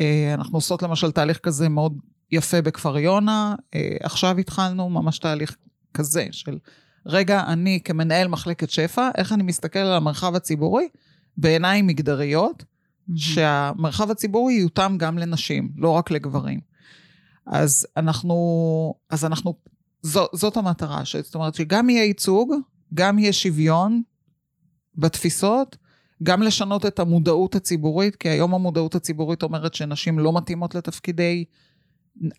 אה, 0.01 0.35
אנחנו 0.35 0.57
עושות 0.57 0.83
למשל 0.83 1.11
תהליך 1.11 1.39
כזה 1.39 1.69
מאוד 1.69 1.99
יפה 2.33 2.63
בכפר 2.63 2.99
יונה. 2.99 3.55
אה, 3.75 3.97
עכשיו 4.03 4.39
התחלנו 4.39 4.91
ממש 4.91 5.19
תהליך 5.19 5.57
כזה 5.95 6.27
של, 6.31 6.59
רגע, 7.07 7.43
אני 7.47 7.81
כמנהל 7.85 8.29
מחלקת 8.29 8.71
שפע, 8.71 9.09
איך 9.17 9.33
אני 9.33 9.43
מסתכל 9.43 9.79
על 9.79 9.93
המרחב 9.93 10.35
הציבורי 10.35 10.89
בעיניים 11.37 11.87
מגדריות, 11.87 12.63
mm-hmm. 12.63 13.13
שהמרחב 13.17 14.11
הציבורי 14.11 14.55
יותאם 14.55 14.99
גם 14.99 15.19
לנשים, 15.19 15.73
לא 15.77 15.91
רק 15.91 16.11
לגברים. 16.11 16.61
אז 17.47 17.87
אנחנו, 17.97 18.95
אז 19.11 19.25
אנחנו, 19.25 19.55
זו, 20.03 20.27
זאת 20.33 20.57
המטרה, 20.57 21.03
זאת 21.23 21.35
אומרת 21.35 21.55
שגם 21.55 21.91
יהיה 21.91 22.05
ייצוג, 22.05 22.55
גם 22.95 23.19
יהיה 23.19 23.33
שוויון 23.33 24.03
בתפיסות, 24.95 25.77
גם 26.23 26.43
לשנות 26.43 26.87
את 26.87 26.99
המודעות 26.99 27.55
הציבורית, 27.55 28.17
כי 28.17 28.29
היום 28.29 28.55
המודעות 28.55 28.95
הציבורית 28.95 29.43
אומרת 29.43 29.75
שנשים 29.75 30.19
לא 30.19 30.33
מתאימות 30.33 30.75
לתפקידי 30.75 31.45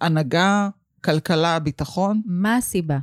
הנהגה, 0.01 0.69
כלכלה, 1.03 1.59
ביטחון. 1.59 2.21
מה 2.25 2.55
הסיבה 2.55 2.97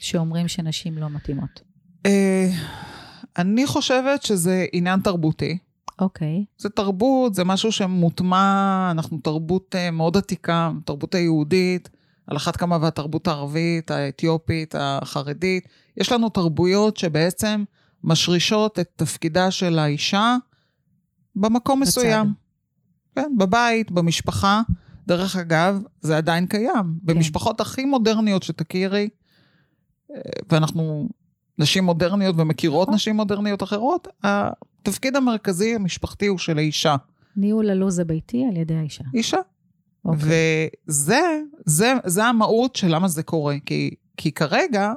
שאומרים 0.00 0.48
שנשים 0.48 0.98
לא 0.98 1.08
מתאימות? 1.08 1.60
אה, 2.06 2.50
אני 3.38 3.66
חושבת 3.66 4.22
שזה 4.22 4.66
עניין 4.72 5.00
תרבותי. 5.00 5.58
אוקיי. 6.02 6.44
זה 6.58 6.68
תרבות, 6.68 7.34
זה 7.34 7.44
משהו 7.44 7.72
שמוטמע, 7.72 8.88
אנחנו 8.90 9.18
תרבות 9.18 9.74
אה, 9.78 9.90
מאוד 9.90 10.16
עתיקה, 10.16 10.70
תרבות 10.84 11.14
היהודית, 11.14 11.88
על 12.26 12.36
אחת 12.36 12.56
כמה 12.56 12.78
והתרבות 12.80 13.28
הערבית, 13.28 13.90
האתיופית, 13.90 14.74
החרדית. 14.78 15.68
יש 15.96 16.12
לנו 16.12 16.28
תרבויות 16.28 16.96
שבעצם 16.96 17.64
משרישות 18.04 18.78
את 18.78 18.88
תפקידה 18.96 19.50
של 19.50 19.78
האישה 19.78 20.36
במקום 21.36 21.80
בצד. 21.80 21.88
מסוים. 21.88 22.32
כן, 23.14 23.32
בבית, 23.38 23.90
במשפחה. 23.90 24.62
דרך 25.06 25.36
אגב, 25.36 25.82
זה 26.00 26.16
עדיין 26.16 26.46
קיים. 26.46 26.74
כן. 26.74 27.14
במשפחות 27.14 27.60
הכי 27.60 27.84
מודרניות 27.84 28.42
שתכירי, 28.42 29.08
אה, 30.10 30.20
ואנחנו 30.50 31.08
נשים 31.58 31.84
מודרניות 31.84 32.34
ומכירות 32.38 32.88
נכון. 32.88 32.94
נשים 32.94 33.16
מודרניות 33.16 33.62
אחרות, 33.62 34.08
התפקיד 34.82 35.16
המרכזי 35.16 35.74
המשפחתי 35.74 36.26
הוא 36.26 36.38
של 36.38 36.58
האישה. 36.58 36.96
ניהול 37.36 37.70
הלו"ז 37.70 37.98
הביתי 37.98 38.44
על 38.50 38.56
ידי 38.56 38.74
האישה. 38.74 39.04
אישה. 39.14 39.38
אוקיי. 40.04 40.68
וזה, 40.88 41.40
זה, 41.66 41.94
זה 42.04 42.24
המהות 42.24 42.76
של 42.76 42.94
למה 42.94 43.08
זה 43.08 43.22
קורה. 43.22 43.56
כי, 43.66 43.94
כי 44.16 44.32
כרגע, 44.32 44.92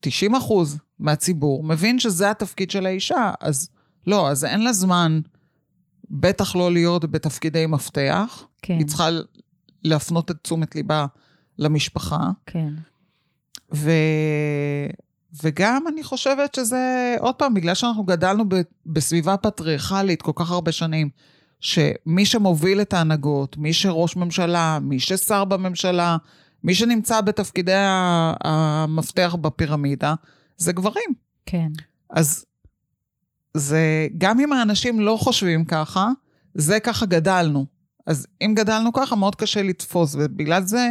90 0.00 0.34
אחוז 0.34 0.78
מהציבור 0.98 1.64
מבין 1.64 1.98
שזה 1.98 2.30
התפקיד 2.30 2.70
של 2.70 2.86
האישה, 2.86 3.32
אז 3.40 3.70
לא, 4.06 4.30
אז 4.30 4.44
אין 4.44 4.64
לה 4.64 4.72
זמן, 4.72 5.20
בטח 6.10 6.56
לא 6.56 6.72
להיות 6.72 7.10
בתפקידי 7.10 7.66
מפתח. 7.66 8.46
כן. 8.62 8.78
היא 8.78 8.86
צריכה 8.86 9.08
להפנות 9.84 10.30
את 10.30 10.36
תשומת 10.42 10.74
ליבה 10.74 11.06
למשפחה. 11.58 12.30
כן. 12.46 12.74
ו... 13.74 13.90
וגם 15.42 15.84
אני 15.88 16.02
חושבת 16.02 16.54
שזה, 16.54 17.16
עוד 17.20 17.34
פעם, 17.34 17.54
בגלל 17.54 17.74
שאנחנו 17.74 18.04
גדלנו 18.04 18.48
ב... 18.48 18.54
בסביבה 18.86 19.36
פטריארכלית 19.36 20.22
כל 20.22 20.32
כך 20.34 20.50
הרבה 20.50 20.72
שנים, 20.72 21.10
שמי 21.60 22.26
שמוביל 22.26 22.80
את 22.80 22.92
ההנהגות, 22.92 23.56
מי 23.56 23.72
שראש 23.72 24.16
ממשלה, 24.16 24.78
מי 24.82 25.00
ששר 25.00 25.44
בממשלה, 25.44 26.16
מי 26.64 26.74
שנמצא 26.74 27.20
בתפקידי 27.20 27.74
המפתח 28.44 29.36
בפירמידה, 29.40 30.14
זה 30.56 30.72
גברים. 30.72 31.14
כן. 31.46 31.68
אז 32.10 32.44
זה, 33.54 34.06
גם 34.18 34.40
אם 34.40 34.52
האנשים 34.52 35.00
לא 35.00 35.16
חושבים 35.20 35.64
ככה, 35.64 36.08
זה 36.54 36.80
ככה 36.80 37.06
גדלנו. 37.06 37.66
אז 38.06 38.26
אם 38.42 38.52
גדלנו 38.56 38.92
ככה, 38.92 39.16
מאוד 39.16 39.34
קשה 39.34 39.62
לתפוס, 39.62 40.14
ובגלל 40.18 40.62
זה, 40.62 40.88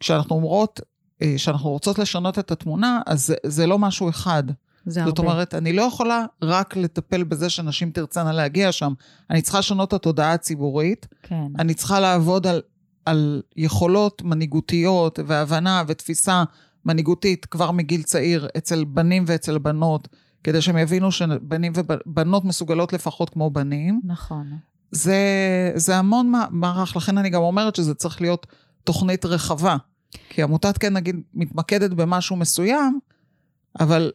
כשאנחנו 0.00 0.36
אומרות 0.36 0.80
שאנחנו 1.36 1.70
רוצות 1.70 1.98
לשנות 1.98 2.38
את 2.38 2.50
התמונה, 2.50 3.00
אז 3.06 3.26
זה, 3.26 3.34
זה 3.46 3.66
לא 3.66 3.78
משהו 3.78 4.08
אחד. 4.08 4.42
זה 4.86 5.04
זאת 5.04 5.18
הרבה. 5.18 5.32
אומרת, 5.32 5.54
אני 5.54 5.72
לא 5.72 5.82
יכולה 5.82 6.24
רק 6.42 6.76
לטפל 6.76 7.22
בזה 7.22 7.50
שנשים 7.50 7.90
תרצנה 7.90 8.32
להגיע 8.32 8.72
שם. 8.72 8.92
אני 9.30 9.42
צריכה 9.42 9.58
לשנות 9.58 9.88
את 9.88 9.92
התודעה 9.92 10.32
הציבורית. 10.32 11.06
כן. 11.22 11.46
אני 11.58 11.74
צריכה 11.74 12.00
לעבוד 12.00 12.46
על, 12.46 12.62
על 13.06 13.42
יכולות 13.56 14.22
מנהיגותיות 14.22 15.18
והבנה 15.26 15.82
ותפיסה 15.86 16.44
מנהיגותית 16.84 17.46
כבר 17.46 17.70
מגיל 17.70 18.02
צעיר 18.02 18.48
אצל 18.56 18.84
בנים 18.84 19.24
ואצל 19.26 19.58
בנות, 19.58 20.08
כדי 20.44 20.62
שהם 20.62 20.78
יבינו 20.78 21.12
שבנים 21.12 21.72
ובנות 21.76 22.44
מסוגלות 22.44 22.92
לפחות 22.92 23.30
כמו 23.30 23.50
בנים. 23.50 24.00
נכון. 24.04 24.46
זה, 24.90 25.18
זה 25.74 25.96
המון 25.96 26.32
מערך, 26.50 26.96
לכן 26.96 27.18
אני 27.18 27.30
גם 27.30 27.42
אומרת 27.42 27.76
שזה 27.76 27.94
צריך 27.94 28.20
להיות 28.20 28.46
תוכנית 28.84 29.24
רחבה. 29.24 29.76
כי 30.28 30.42
עמותת 30.42 30.78
כן, 30.78 30.92
נגיד, 30.92 31.16
מתמקדת 31.34 31.90
במשהו 31.90 32.36
מסוים, 32.36 32.98
אבל 33.80 34.12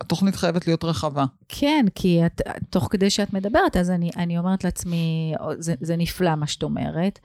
התוכנית 0.00 0.36
חייבת 0.36 0.66
להיות 0.66 0.84
רחבה. 0.84 1.24
כן, 1.48 1.86
כי 1.94 2.26
את, 2.26 2.40
תוך 2.70 2.88
כדי 2.90 3.10
שאת 3.10 3.32
מדברת, 3.32 3.76
אז 3.76 3.90
אני, 3.90 4.10
אני 4.16 4.38
אומרת 4.38 4.64
לעצמי, 4.64 5.34
זה, 5.58 5.74
זה 5.80 5.96
נפלא 5.96 6.34
מה 6.34 6.46
שאת 6.46 6.62
אומרת, 6.62 7.18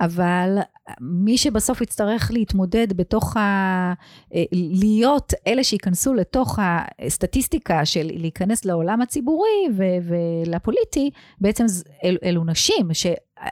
אבל 0.00 0.58
מי 1.00 1.38
שבסוף 1.38 1.80
יצטרך 1.80 2.30
להתמודד 2.30 2.92
בתוך 2.96 3.36
ה... 3.36 3.40
אה, 4.34 4.42
להיות 4.52 5.32
אלה 5.46 5.64
שייכנסו 5.64 6.14
לתוך 6.14 6.58
הסטטיסטיקה 6.62 7.84
של 7.84 8.10
להיכנס 8.14 8.64
לעולם 8.64 9.02
הציבורי 9.02 9.68
ו- 9.76 10.14
ולפוליטי, 10.46 11.10
בעצם 11.40 11.64
אל, 12.04 12.16
אלו 12.24 12.44
נשים, 12.44 12.90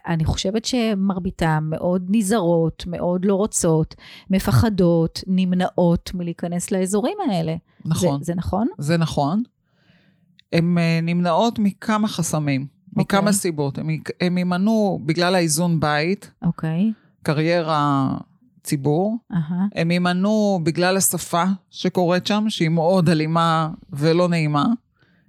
שאני 0.07 0.25
חושבת 0.25 0.65
שמרביתן 0.65 1.59
מאוד 1.63 2.07
נזהרות, 2.09 2.85
מאוד 2.87 3.25
לא 3.25 3.35
רוצות, 3.35 3.95
מפחדות, 4.31 5.21
נמנעות 5.27 6.11
מלהיכנס 6.15 6.71
לאזורים 6.71 7.19
האלה. 7.31 7.55
נכון. 7.85 8.19
זה, 8.19 8.25
זה 8.25 8.35
נכון? 8.35 8.69
זה 8.79 8.97
נכון. 8.97 9.43
הן 10.53 10.79
אה, 10.79 11.01
נמנעות 11.03 11.59
מכמה 11.59 12.09
חסמים. 12.09 12.67
מכמה 12.97 13.19
okay. 13.19 13.21
אוקיי. 13.21 13.33
סיבות. 13.33 13.79
הם 14.21 14.39
יימנעו 14.39 15.01
בגלל 15.07 15.35
האיזון 15.35 15.81
בית, 15.81 16.31
אוקיי. 16.43 16.91
Okay. 16.91 17.23
קריירה, 17.23 18.15
ציבור. 18.63 19.19
Uh-huh. 19.33 19.37
הם 19.75 19.91
יימנעו 19.91 20.61
בגלל 20.63 20.97
השפה 20.97 21.45
שקורית 21.71 22.27
שם, 22.27 22.45
שהיא 22.49 22.69
מאוד 22.69 23.09
אלימה 23.09 23.71
ולא 23.93 24.29
נעימה, 24.29 24.67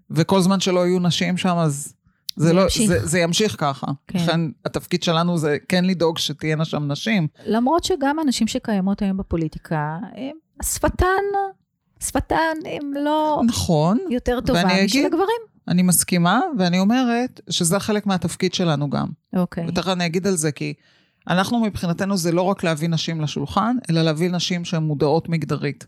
וכל 0.09 0.41
זמן 0.41 0.59
שלא 0.59 0.87
יהיו 0.87 0.99
נשים 0.99 1.37
שם, 1.37 1.57
אז 1.57 1.93
זה, 2.35 2.47
זה, 2.47 2.53
לא, 2.53 2.61
ימשיך. 2.61 2.87
זה, 2.87 3.07
זה 3.07 3.19
ימשיך 3.19 3.55
ככה. 3.59 3.87
כן. 4.07 4.19
לכן 4.19 4.41
התפקיד 4.65 5.03
שלנו 5.03 5.37
זה 5.37 5.57
כן 5.69 5.85
לדאוג 5.85 6.17
שתהיינה 6.17 6.65
שם 6.65 6.91
נשים. 6.91 7.27
למרות 7.45 7.83
שגם 7.83 8.19
הנשים 8.19 8.47
שקיימות 8.47 9.01
היום 9.01 9.17
בפוליטיקה, 9.17 9.97
הם, 10.15 10.35
שפתן, 10.63 11.05
שפתן 11.99 12.55
הם 12.65 12.93
לא 12.93 13.41
נכון, 13.45 13.97
יותר 14.09 14.39
טובה 14.41 14.63
משל 14.85 15.05
הגברים. 15.05 15.53
אני 15.67 15.81
מסכימה, 15.81 16.41
ואני 16.57 16.79
אומרת 16.79 17.41
שזה 17.49 17.79
חלק 17.79 18.05
מהתפקיד 18.05 18.53
שלנו 18.53 18.89
גם. 18.89 19.07
אוקיי. 19.35 19.65
ותכף 19.67 19.87
אני 19.87 20.05
אגיד 20.05 20.27
על 20.27 20.35
זה, 20.35 20.51
כי 20.51 20.73
אנחנו 21.27 21.59
מבחינתנו 21.59 22.17
זה 22.17 22.31
לא 22.31 22.41
רק 22.41 22.63
להביא 22.63 22.89
נשים 22.89 23.21
לשולחן, 23.21 23.75
אלא 23.89 24.01
להביא 24.01 24.29
נשים 24.29 24.65
שהן 24.65 24.83
מודעות 24.83 25.29
מגדרית. 25.29 25.85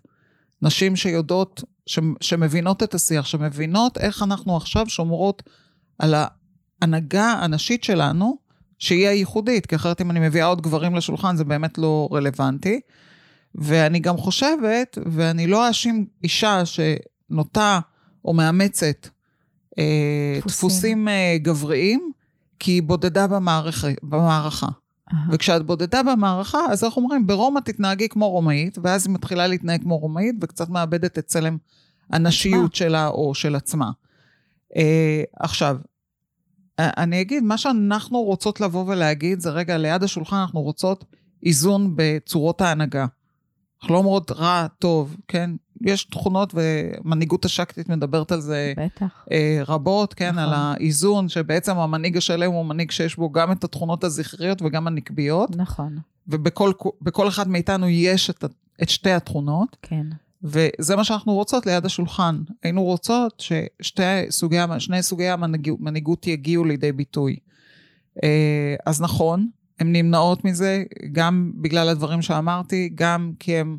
נשים 0.61 0.95
שיודעות, 0.95 1.63
ש, 1.85 1.99
שמבינות 2.21 2.83
את 2.83 2.93
השיח, 2.93 3.25
שמבינות 3.25 3.97
איך 3.97 4.23
אנחנו 4.23 4.57
עכשיו 4.57 4.89
שומרות 4.89 5.43
על 5.99 6.15
ההנהגה 6.81 7.31
הנשית 7.31 7.83
שלנו, 7.83 8.37
שהיא 8.79 9.07
הייחודית, 9.07 9.65
כי 9.65 9.75
אחרת 9.75 10.01
אם 10.01 10.11
אני 10.11 10.19
מביאה 10.19 10.45
עוד 10.45 10.61
גברים 10.61 10.95
לשולחן 10.95 11.35
זה 11.35 11.43
באמת 11.43 11.77
לא 11.77 12.09
רלוונטי. 12.11 12.79
ואני 13.55 13.99
גם 13.99 14.17
חושבת, 14.17 14.97
ואני 15.11 15.47
לא 15.47 15.67
אאשים 15.67 16.05
אישה 16.23 16.63
שנוטה 16.65 17.79
או 18.25 18.33
מאמצת 18.33 19.07
אה, 19.79 20.35
דפוסים. 20.37 20.69
דפוסים 20.69 21.07
אה, 21.07 21.37
גבריים, 21.41 22.11
כי 22.59 22.71
היא 22.71 22.83
בודדה 22.83 23.27
במערכה. 23.27 23.87
במערכה. 24.03 24.67
אהה. 25.13 25.27
וכשאת 25.31 25.65
בודדה 25.65 26.03
במערכה, 26.03 26.59
אז 26.69 26.83
אנחנו 26.83 27.01
אומרים, 27.01 27.27
ברומא 27.27 27.59
תתנהגי 27.59 28.09
כמו 28.09 28.29
רומאית, 28.29 28.77
ואז 28.83 29.07
היא 29.07 29.13
מתחילה 29.13 29.47
להתנהג 29.47 29.81
כמו 29.81 29.97
רומאית, 29.97 30.35
וקצת 30.41 30.69
מאבדת 30.69 31.17
את 31.17 31.25
צלם 31.25 31.57
הנשיות 32.09 32.75
שלה 32.75 33.07
או 33.07 33.35
של 33.35 33.55
עצמה. 33.55 33.91
אה, 34.75 35.23
עכשיו, 35.39 35.77
אה, 36.79 36.89
אני 36.97 37.21
אגיד, 37.21 37.43
מה 37.43 37.57
שאנחנו 37.57 38.21
רוצות 38.21 38.61
לבוא 38.61 38.85
ולהגיד, 38.87 39.39
זה 39.39 39.49
רגע, 39.49 39.77
ליד 39.77 40.03
השולחן 40.03 40.35
אנחנו 40.35 40.61
רוצות 40.61 41.05
איזון 41.45 41.93
בצורות 41.95 42.61
ההנהגה. 42.61 43.05
אנחנו 43.81 43.93
לא 43.93 43.99
אומרות 43.99 44.31
רע, 44.31 44.67
טוב, 44.79 45.17
כן? 45.27 45.51
יש 45.81 46.05
תכונות, 46.05 46.53
ומנהיגות 46.55 47.45
השקטית 47.45 47.89
מדברת 47.89 48.31
על 48.31 48.41
זה 48.41 48.73
בטח. 48.77 49.25
אה, 49.31 49.61
רבות, 49.67 50.13
כן, 50.13 50.29
נכון. 50.29 50.43
על 50.43 50.53
האיזון, 50.53 51.29
שבעצם 51.29 51.77
המנהיג 51.77 52.17
השלם 52.17 52.51
הוא 52.51 52.65
מנהיג 52.65 52.91
שיש 52.91 53.15
בו 53.15 53.31
גם 53.31 53.51
את 53.51 53.63
התכונות 53.63 54.03
הזכריות 54.03 54.61
וגם 54.61 54.87
הנקביות, 54.87 55.55
נכון, 55.55 55.97
ובכל 56.27 56.71
בכל 57.01 57.27
אחד 57.27 57.47
מאיתנו 57.47 57.89
יש 57.89 58.29
את, 58.29 58.45
את 58.81 58.89
שתי 58.89 59.11
התכונות, 59.11 59.77
כן. 59.81 60.07
וזה 60.45 60.95
מה 60.95 61.03
שאנחנו 61.03 61.33
רוצות 61.33 61.65
ליד 61.65 61.85
השולחן. 61.85 62.41
היינו 62.63 62.83
רוצות 62.83 63.39
ששני 63.39 64.25
סוגי, 64.29 64.57
סוגי 65.01 65.27
המנהיגות 65.27 65.79
מנהיגות 65.79 66.27
יגיעו 66.27 66.65
לידי 66.65 66.91
ביטוי. 66.91 67.35
אה, 68.23 68.75
אז 68.85 69.01
נכון, 69.01 69.47
הן 69.79 69.95
נמנעות 69.95 70.45
מזה, 70.45 70.83
גם 71.11 71.51
בגלל 71.55 71.89
הדברים 71.89 72.21
שאמרתי, 72.21 72.89
גם 72.95 73.31
כי 73.39 73.57
הן 73.57 73.77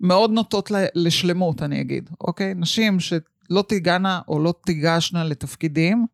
מאוד 0.00 0.30
נוטות 0.30 0.72
לשלמות, 0.94 1.62
אני 1.62 1.80
אגיד, 1.80 2.10
אוקיי? 2.20 2.54
נשים 2.54 3.00
שלא 3.00 3.64
תיגענה 3.68 4.20
או 4.28 4.40
לא 4.40 4.54
תיגשנה 4.66 5.24
לתפקידים, 5.24 6.06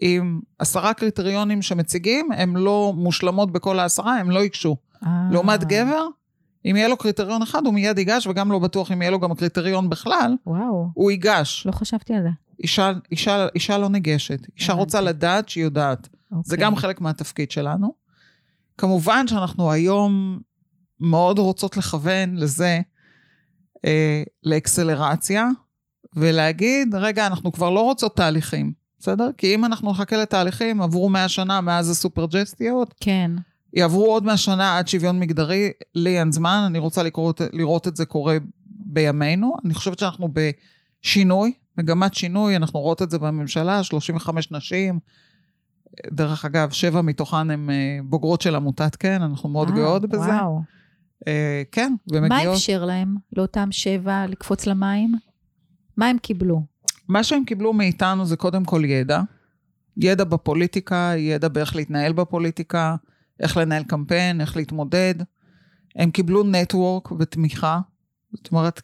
עם 0.00 0.40
עשרה 0.58 0.94
קריטריונים 0.94 1.62
שמציגים, 1.62 2.32
הן 2.32 2.56
לא 2.56 2.92
מושלמות 2.96 3.52
בכל 3.52 3.78
העשרה, 3.78 4.18
הן 4.18 4.28
לא 4.28 4.38
ייגשו. 4.38 4.76
אה, 5.04 5.28
לעומת 5.30 5.64
גבר, 5.64 6.06
אם 6.64 6.76
יהיה 6.76 6.88
לו 6.88 6.96
קריטריון 6.96 7.42
אחד, 7.42 7.66
הוא 7.66 7.74
מיד 7.74 7.98
ייגש, 7.98 8.26
וגם 8.26 8.52
לא 8.52 8.58
בטוח 8.58 8.92
אם 8.92 9.02
יהיה 9.02 9.10
לו 9.10 9.20
גם 9.20 9.34
קריטריון 9.34 9.90
בכלל, 9.90 10.36
וואו, 10.46 10.88
הוא 10.94 11.10
ייגש. 11.10 11.66
לא 11.66 11.72
חשבתי 11.72 12.14
על 12.14 12.22
זה. 12.22 12.28
אישה, 12.62 12.92
אישה, 13.10 13.46
אישה 13.54 13.78
לא 13.78 13.88
ניגשת. 13.88 14.46
אישה. 14.56 14.72
רוצה 14.72 15.00
לדעת 15.00 15.48
שהיא 15.48 15.64
יודעת. 15.64 16.08
זה 16.30 16.36
אוקיי. 16.36 16.56
גם 16.58 16.76
חלק 16.76 17.00
מהתפקיד 17.00 17.50
שלנו. 17.50 17.94
כמובן 18.78 19.28
שאנחנו 19.28 19.72
היום 19.72 20.40
מאוד 21.00 21.38
רוצות 21.38 21.76
לכוון 21.76 22.36
לזה, 22.36 22.80
אה, 23.84 24.22
לאקסלרציה, 24.42 25.48
ולהגיד, 26.16 26.94
רגע, 26.94 27.26
אנחנו 27.26 27.52
כבר 27.52 27.70
לא 27.70 27.80
רוצות 27.80 28.16
תהליכים, 28.16 28.72
בסדר? 28.98 29.30
כי 29.38 29.54
אם 29.54 29.64
אנחנו 29.64 29.90
נחכה 29.90 30.16
לתהליכים, 30.16 30.82
עברו 30.82 31.08
100 31.08 31.28
שנה 31.28 31.60
מאז 31.60 31.90
הסופרג'סטיות, 31.90 32.94
כן, 33.00 33.30
יעברו 33.74 34.12
עוד 34.12 34.24
100 34.24 34.36
שנה 34.36 34.78
עד 34.78 34.88
שוויון 34.88 35.20
מגדרי, 35.20 35.70
לי 35.94 36.18
אין 36.18 36.32
זמן, 36.32 36.62
אני 36.66 36.78
רוצה 36.78 37.02
לקרוא, 37.02 37.32
לראות 37.52 37.88
את 37.88 37.96
זה 37.96 38.04
קורה 38.04 38.36
בימינו. 38.66 39.56
אני 39.64 39.74
חושבת 39.74 39.98
שאנחנו 39.98 40.28
בשינוי, 40.32 41.52
מגמת 41.78 42.14
שינוי, 42.14 42.56
אנחנו 42.56 42.80
רואות 42.80 43.02
את 43.02 43.10
זה 43.10 43.18
בממשלה, 43.18 43.82
35 43.82 44.50
נשים. 44.50 44.98
דרך 46.12 46.44
אגב, 46.44 46.70
שבע 46.70 47.02
מתוכן 47.02 47.50
הן 47.50 47.70
אה, 47.70 47.98
בוגרות 48.04 48.40
של 48.40 48.56
עמותת 48.56 48.96
כן, 48.96 49.22
אנחנו 49.22 49.48
מאוד 49.48 49.68
אה, 49.68 49.74
גאות 49.74 50.02
בזה. 50.02 50.18
וואו. 50.18 50.60
אה, 51.28 51.62
כן, 51.72 51.94
מה 52.10 52.16
ומגיעות... 52.18 52.54
אפשר 52.54 52.84
להם, 52.84 53.16
לאותם 53.36 53.68
שבע, 53.72 54.26
לקפוץ 54.26 54.66
למים? 54.66 55.14
מה 55.96 56.08
הם 56.08 56.18
קיבלו? 56.18 56.62
מה 57.08 57.24
שהם 57.24 57.44
קיבלו 57.44 57.72
מאיתנו 57.72 58.26
זה 58.26 58.36
קודם 58.36 58.64
כל 58.64 58.84
ידע. 58.84 59.20
ידע 59.96 60.24
בפוליטיקה, 60.24 61.12
ידע 61.16 61.48
באיך 61.48 61.76
להתנהל 61.76 62.12
בפוליטיקה, 62.12 62.96
איך 63.42 63.56
לנהל 63.56 63.82
קמפיין, 63.82 64.40
איך 64.40 64.56
להתמודד. 64.56 65.14
הם 65.96 66.10
קיבלו 66.10 66.42
נטוורק 66.42 67.12
ותמיכה. 67.12 67.80
זאת 68.32 68.52
אומרת, 68.52 68.82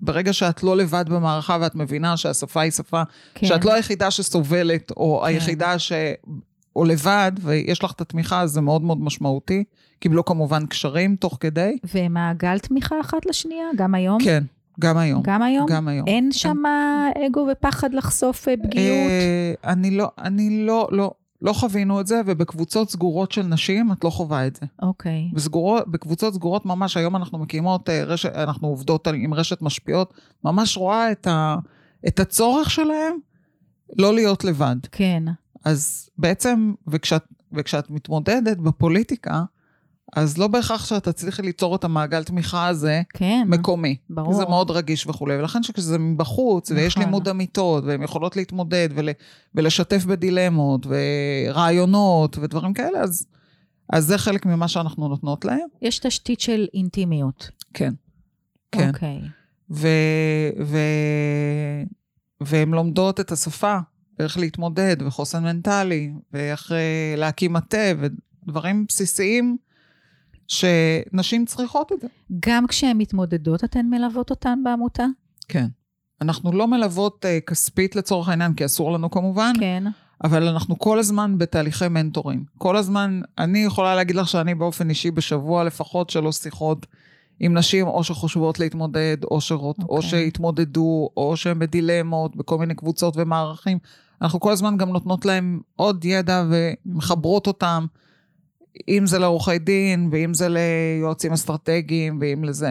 ברגע 0.00 0.32
שאת 0.32 0.62
לא 0.62 0.76
לבד 0.76 1.04
במערכה 1.08 1.58
ואת 1.60 1.74
מבינה 1.74 2.16
שהשפה 2.16 2.60
היא 2.60 2.70
שפה, 2.70 3.02
כן. 3.34 3.46
שאת 3.46 3.64
לא 3.64 3.74
היחידה 3.74 4.10
שסובלת, 4.10 4.90
או 4.90 5.20
כן. 5.20 5.26
היחידה 5.26 5.78
ש... 5.78 5.92
או 6.76 6.84
לבד, 6.84 7.32
ויש 7.40 7.84
לך 7.84 7.92
את 7.92 8.00
התמיכה, 8.00 8.40
אז 8.40 8.50
זה 8.50 8.60
מאוד 8.60 8.82
מאוד 8.82 9.00
משמעותי. 9.00 9.64
קיבלו 9.98 10.24
כמובן 10.24 10.66
קשרים 10.66 11.16
תוך 11.16 11.36
כדי. 11.40 11.78
ומעגל 11.94 12.58
תמיכה 12.58 13.00
אחת 13.00 13.26
לשנייה, 13.26 13.66
גם 13.76 13.94
היום? 13.94 14.18
כן, 14.24 14.44
גם 14.80 14.98
היום. 14.98 15.22
גם 15.22 15.42
היום? 15.42 15.66
גם 15.68 15.88
היום. 15.88 16.08
אין 16.08 16.32
שם 16.32 16.62
אגו 17.26 17.46
ופחד 17.52 17.94
לחשוף 17.94 18.48
אה, 18.48 18.54
פגיעות? 18.56 19.10
אה, 19.10 19.54
אני 19.64 19.90
לא, 19.90 20.08
אני 20.18 20.66
לא, 20.66 20.88
לא, 20.90 21.10
לא 21.42 21.52
חווינו 21.52 22.00
את 22.00 22.06
זה, 22.06 22.20
ובקבוצות 22.26 22.90
סגורות 22.90 23.32
של 23.32 23.42
נשים 23.42 23.92
את 23.92 24.04
לא 24.04 24.10
חווה 24.10 24.46
את 24.46 24.56
זה. 24.56 24.66
אוקיי. 24.82 25.30
בסגורות, 25.32 25.88
בקבוצות 25.88 26.34
סגורות 26.34 26.66
ממש, 26.66 26.96
היום 26.96 27.16
אנחנו 27.16 27.38
מקימות 27.38 27.88
אה, 27.88 28.04
רשת, 28.04 28.32
אנחנו 28.34 28.68
עובדות 28.68 29.06
עם 29.06 29.34
רשת 29.34 29.62
משפיעות, 29.62 30.14
ממש 30.44 30.76
רואה 30.76 31.12
את, 31.12 31.26
ה, 31.26 31.56
את 32.08 32.20
הצורך 32.20 32.70
שלהם 32.70 33.16
לא 33.98 34.14
להיות 34.14 34.44
לבד. 34.44 34.76
כן. 34.92 35.22
אז 35.64 36.10
בעצם, 36.18 36.72
וכשאת, 36.86 37.24
וכשאת 37.52 37.90
מתמודדת 37.90 38.56
בפוליטיקה, 38.56 39.44
אז 40.16 40.38
לא 40.38 40.48
בהכרח 40.48 40.84
שאת 40.84 41.08
תצליחי 41.08 41.42
ליצור 41.42 41.76
את 41.76 41.84
המעגל 41.84 42.24
תמיכה 42.24 42.66
הזה 42.66 43.02
כן. 43.14 43.44
מקומי. 43.46 43.96
ברור. 44.10 44.34
זה 44.34 44.44
מאוד 44.44 44.70
רגיש 44.70 45.06
וכולי, 45.06 45.36
ולכן 45.36 45.62
שכשזה 45.62 45.98
מבחוץ, 45.98 46.70
ויש 46.70 46.96
נכון. 46.96 47.04
לימוד 47.04 47.28
אמיתות, 47.28 47.84
והן 47.84 48.02
יכולות 48.02 48.36
להתמודד 48.36 48.88
ול, 48.94 49.08
ולשתף 49.54 50.04
בדילמות, 50.04 50.86
ורעיונות, 50.86 52.38
ודברים 52.38 52.72
כאלה, 52.72 53.00
אז, 53.00 53.26
אז 53.92 54.04
זה 54.06 54.18
חלק 54.18 54.46
ממה 54.46 54.68
שאנחנו 54.68 55.08
נותנות 55.08 55.44
להם. 55.44 55.68
יש 55.82 55.98
תשתית 55.98 56.40
של 56.40 56.66
אינטימיות. 56.74 57.50
כן. 57.74 57.94
כן. 58.72 58.88
אוקיי. 58.88 59.20
ו, 59.70 59.88
ו, 60.64 60.78
והן 62.40 62.70
לומדות 62.70 63.20
את 63.20 63.32
השפה, 63.32 63.78
ואיך 64.18 64.38
להתמודד, 64.38 64.96
וחוסן 65.06 65.42
מנטלי, 65.42 66.12
ואיך 66.32 66.72
אה, 66.72 67.14
להקים 67.16 67.52
מטה, 67.52 67.92
ודברים 67.98 68.84
בסיסיים 68.88 69.56
שנשים 70.52 71.44
צריכות 71.44 71.92
את 71.92 72.00
זה. 72.00 72.06
גם 72.40 72.66
כשהן 72.66 72.98
מתמודדות, 72.98 73.64
אתן 73.64 73.86
מלוות 73.86 74.30
אותן 74.30 74.58
בעמותה? 74.64 75.06
כן. 75.48 75.66
אנחנו 76.20 76.52
לא 76.52 76.68
מלוות 76.68 77.24
uh, 77.24 77.50
כספית 77.50 77.96
לצורך 77.96 78.28
העניין, 78.28 78.54
כי 78.54 78.64
אסור 78.64 78.92
לנו 78.92 79.10
כמובן, 79.10 79.52
כן. 79.60 79.84
אבל 80.24 80.48
אנחנו 80.48 80.78
כל 80.78 80.98
הזמן 80.98 81.38
בתהליכי 81.38 81.88
מנטורים. 81.88 82.44
כל 82.58 82.76
הזמן, 82.76 83.20
אני 83.38 83.58
יכולה 83.58 83.94
להגיד 83.94 84.16
לך 84.16 84.28
שאני 84.28 84.54
באופן 84.54 84.90
אישי 84.90 85.10
בשבוע 85.10 85.64
לפחות 85.64 86.10
שלוש 86.10 86.36
שיחות 86.36 86.86
עם 87.40 87.54
נשים, 87.58 87.86
או 87.86 88.04
שחושבות 88.04 88.60
להתמודד, 88.60 89.16
או, 89.24 89.40
שרות, 89.40 89.78
okay. 89.78 89.84
או 89.88 89.96
אוקיי. 89.96 90.10
שהתמודדו, 90.10 91.08
או 91.16 91.36
שהן 91.36 91.58
בדילמות, 91.58 92.36
בכל 92.36 92.58
מיני 92.58 92.74
קבוצות 92.74 93.14
ומערכים. 93.16 93.78
אנחנו 94.22 94.40
כל 94.40 94.52
הזמן 94.52 94.76
גם 94.76 94.88
נותנות 94.88 95.24
להם 95.24 95.60
עוד 95.76 96.04
ידע 96.04 96.44
ומחברות 96.50 97.46
אותם, 97.46 97.86
אם 98.88 99.06
זה 99.06 99.18
לעורכי 99.18 99.58
דין, 99.58 100.08
ואם 100.12 100.34
זה 100.34 100.48
ליועצים 100.48 101.32
אסטרטגיים, 101.32 102.18
ואם 102.20 102.44
לזה. 102.44 102.70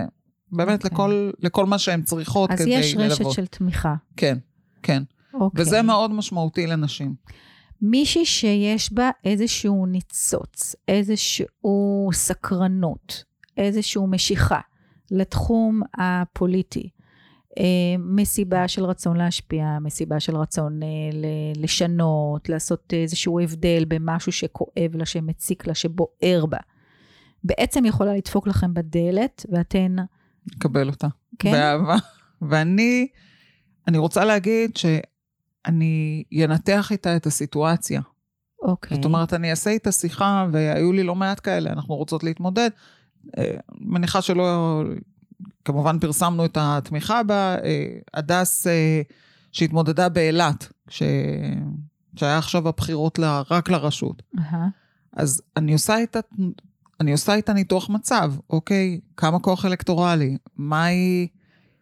באמת, 0.51 0.83
אוקיי. 0.83 0.93
לכל, 0.93 1.31
לכל 1.39 1.65
מה 1.65 1.79
שהן 1.79 2.01
צריכות 2.01 2.51
אז 2.51 2.59
כדי 2.59 2.69
יש 2.69 2.95
ללוות. 2.95 3.11
רשת 3.21 3.31
של 3.31 3.45
תמיכה. 3.45 3.95
כן, 4.17 4.37
כן. 4.83 5.03
אוקיי. 5.33 5.61
וזה 5.61 5.81
מאוד 5.81 6.11
משמעותי 6.13 6.67
לנשים. 6.67 7.15
מישהי 7.81 8.25
שיש 8.25 8.93
בה 8.93 9.09
איזשהו 9.25 9.85
ניצוץ, 9.85 10.75
איזשהו 10.87 12.09
סקרנות, 12.13 13.23
איזשהו 13.57 14.07
משיכה 14.07 14.59
לתחום 15.11 15.81
הפוליטי, 15.97 16.89
מסיבה 17.99 18.67
של 18.67 18.85
רצון 18.85 19.17
להשפיע, 19.17 19.77
מסיבה 19.81 20.19
של 20.19 20.35
רצון 20.35 20.83
אה, 20.83 20.87
ל- 21.13 21.63
לשנות, 21.63 22.49
לעשות 22.49 22.93
איזשהו 22.93 23.39
הבדל 23.39 23.85
במשהו 23.87 24.31
שכואב 24.31 24.91
לה, 24.95 25.05
שמציק 25.05 25.67
לה, 25.67 25.75
שבוער 25.75 26.45
בה. 26.49 26.57
בעצם 27.43 27.85
יכולה 27.85 28.13
לדפוק 28.13 28.47
לכם 28.47 28.73
בדלת, 28.73 29.45
ואתן, 29.51 29.95
לקבל 30.55 30.87
אותה. 30.89 31.07
כן? 31.39 31.51
באהבה. 31.51 31.95
ואני, 32.41 33.07
אני 33.87 33.97
רוצה 33.97 34.25
להגיד 34.25 34.77
שאני 34.77 36.23
אנתח 36.43 36.91
איתה 36.91 37.15
את 37.15 37.25
הסיטואציה. 37.25 38.01
אוקיי. 38.61 38.95
זאת 38.95 39.05
אומרת, 39.05 39.33
אני 39.33 39.51
אעשה 39.51 39.69
איתה 39.69 39.91
שיחה, 39.91 40.47
והיו 40.51 40.93
לי 40.93 41.03
לא 41.03 41.15
מעט 41.15 41.39
כאלה, 41.43 41.69
אנחנו 41.69 41.95
רוצות 41.95 42.23
להתמודד. 42.23 42.69
אה, 43.37 43.55
מניחה 43.79 44.21
שלא, 44.21 44.81
כמובן 45.65 45.99
פרסמנו 45.99 46.45
את 46.45 46.57
התמיכה 46.61 47.23
בה. 47.23 47.55
אה, 47.63 47.85
הדס, 48.13 48.67
אה, 48.67 49.01
שהתמודדה 49.51 50.09
באילת, 50.09 50.67
כש... 50.87 51.03
שהיה 52.15 52.37
עכשיו 52.37 52.67
הבחירות 52.67 53.19
ל... 53.19 53.23
רק 53.51 53.69
לרשות. 53.69 54.23
אהה. 54.39 54.67
אז 55.13 55.41
אני 55.57 55.73
עושה 55.73 55.97
איתה, 55.97 56.19
אני 56.99 57.11
עושה 57.11 57.33
איתה 57.33 57.53
ניתוח 57.53 57.89
מצב, 57.89 58.33
אוקיי? 58.49 58.99
כמה 59.17 59.39
כוח 59.39 59.65
אלקטורלי? 59.65 60.37
מה 60.57 60.85
היא... 60.85 61.27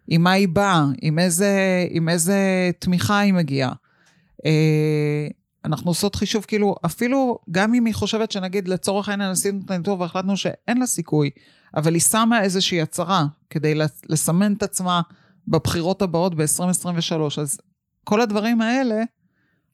עם 0.08 0.24
מה 0.24 0.32
היא 0.32 0.48
באה, 0.48 0.86
עם 1.02 1.20
איזה, 1.20 1.86
עם 1.90 2.10
איזה 2.10 2.70
תמיכה 2.80 3.20
היא 3.20 3.34
מגיעה. 3.34 3.74
אה, 4.46 5.28
אנחנו 5.66 5.92
עושות 5.92 6.16
חישוב, 6.16 6.46
כאילו, 6.48 6.76
אפילו 6.86 7.40
גם 7.52 7.74
אם 7.74 7.86
היא 7.86 7.94
חושבת 7.94 8.32
שנגיד 8.32 8.68
לצורך 8.68 9.10
העניין 9.10 9.32
עשינו 9.32 9.60
את 9.66 9.72
הניתוח 9.72 10.00
והחלטנו 10.00 10.38
שאין 10.38 10.78
לה 10.78 10.86
סיכוי, 10.86 11.30
אבל 11.76 11.94
היא 11.94 12.02
שמה 12.02 12.42
איזושהי 12.42 12.82
הצהרה 12.82 13.26
כדי 13.50 13.76
לסמן 14.10 14.54
את 14.54 14.64
עצמה 14.64 15.02
בבחירות 15.48 16.02
הבאות 16.02 16.36
ב-2023. 16.36 17.42
אז 17.42 17.60
כל 18.04 18.22
הדברים 18.22 18.62
האלה 18.62 19.04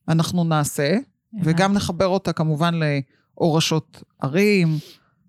אנחנו 0.07 0.43
נעשה, 0.43 0.97
וגם 1.43 1.73
נחבר 1.73 2.07
אותה 2.07 2.33
כמובן 2.33 2.73
לאור 2.73 3.55
ראשות 3.55 4.03
ערים, 4.21 4.77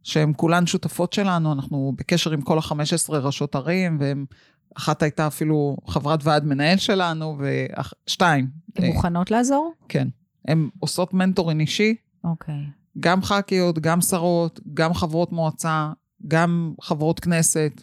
שהן 0.02 0.32
כולן 0.36 0.66
שותפות 0.66 1.12
שלנו, 1.12 1.52
אנחנו 1.52 1.92
בקשר 1.96 2.30
עם 2.32 2.42
כל 2.42 2.58
ה-15 2.58 3.12
ראשות 3.12 3.54
ערים, 3.54 3.98
ואחת 4.00 5.02
הייתה 5.02 5.26
אפילו 5.26 5.76
חברת 5.86 6.20
ועד 6.22 6.44
מנהל 6.44 6.76
שלנו, 6.78 7.38
ושתיים. 7.38 8.46
הן 8.76 8.86
מוכנות 8.86 9.30
לעזור? 9.30 9.72
כן. 9.88 10.08
הן 10.48 10.68
עושות 10.78 11.14
מנטורין 11.14 11.60
אישי. 11.60 11.94
אוקיי. 12.24 12.64
גם 13.00 13.22
ח"כיות, 13.22 13.78
גם 13.78 14.00
שרות, 14.00 14.60
גם 14.74 14.94
חברות 14.94 15.32
מועצה, 15.32 15.92
גם 16.28 16.74
חברות 16.80 17.20
כנסת. 17.20 17.82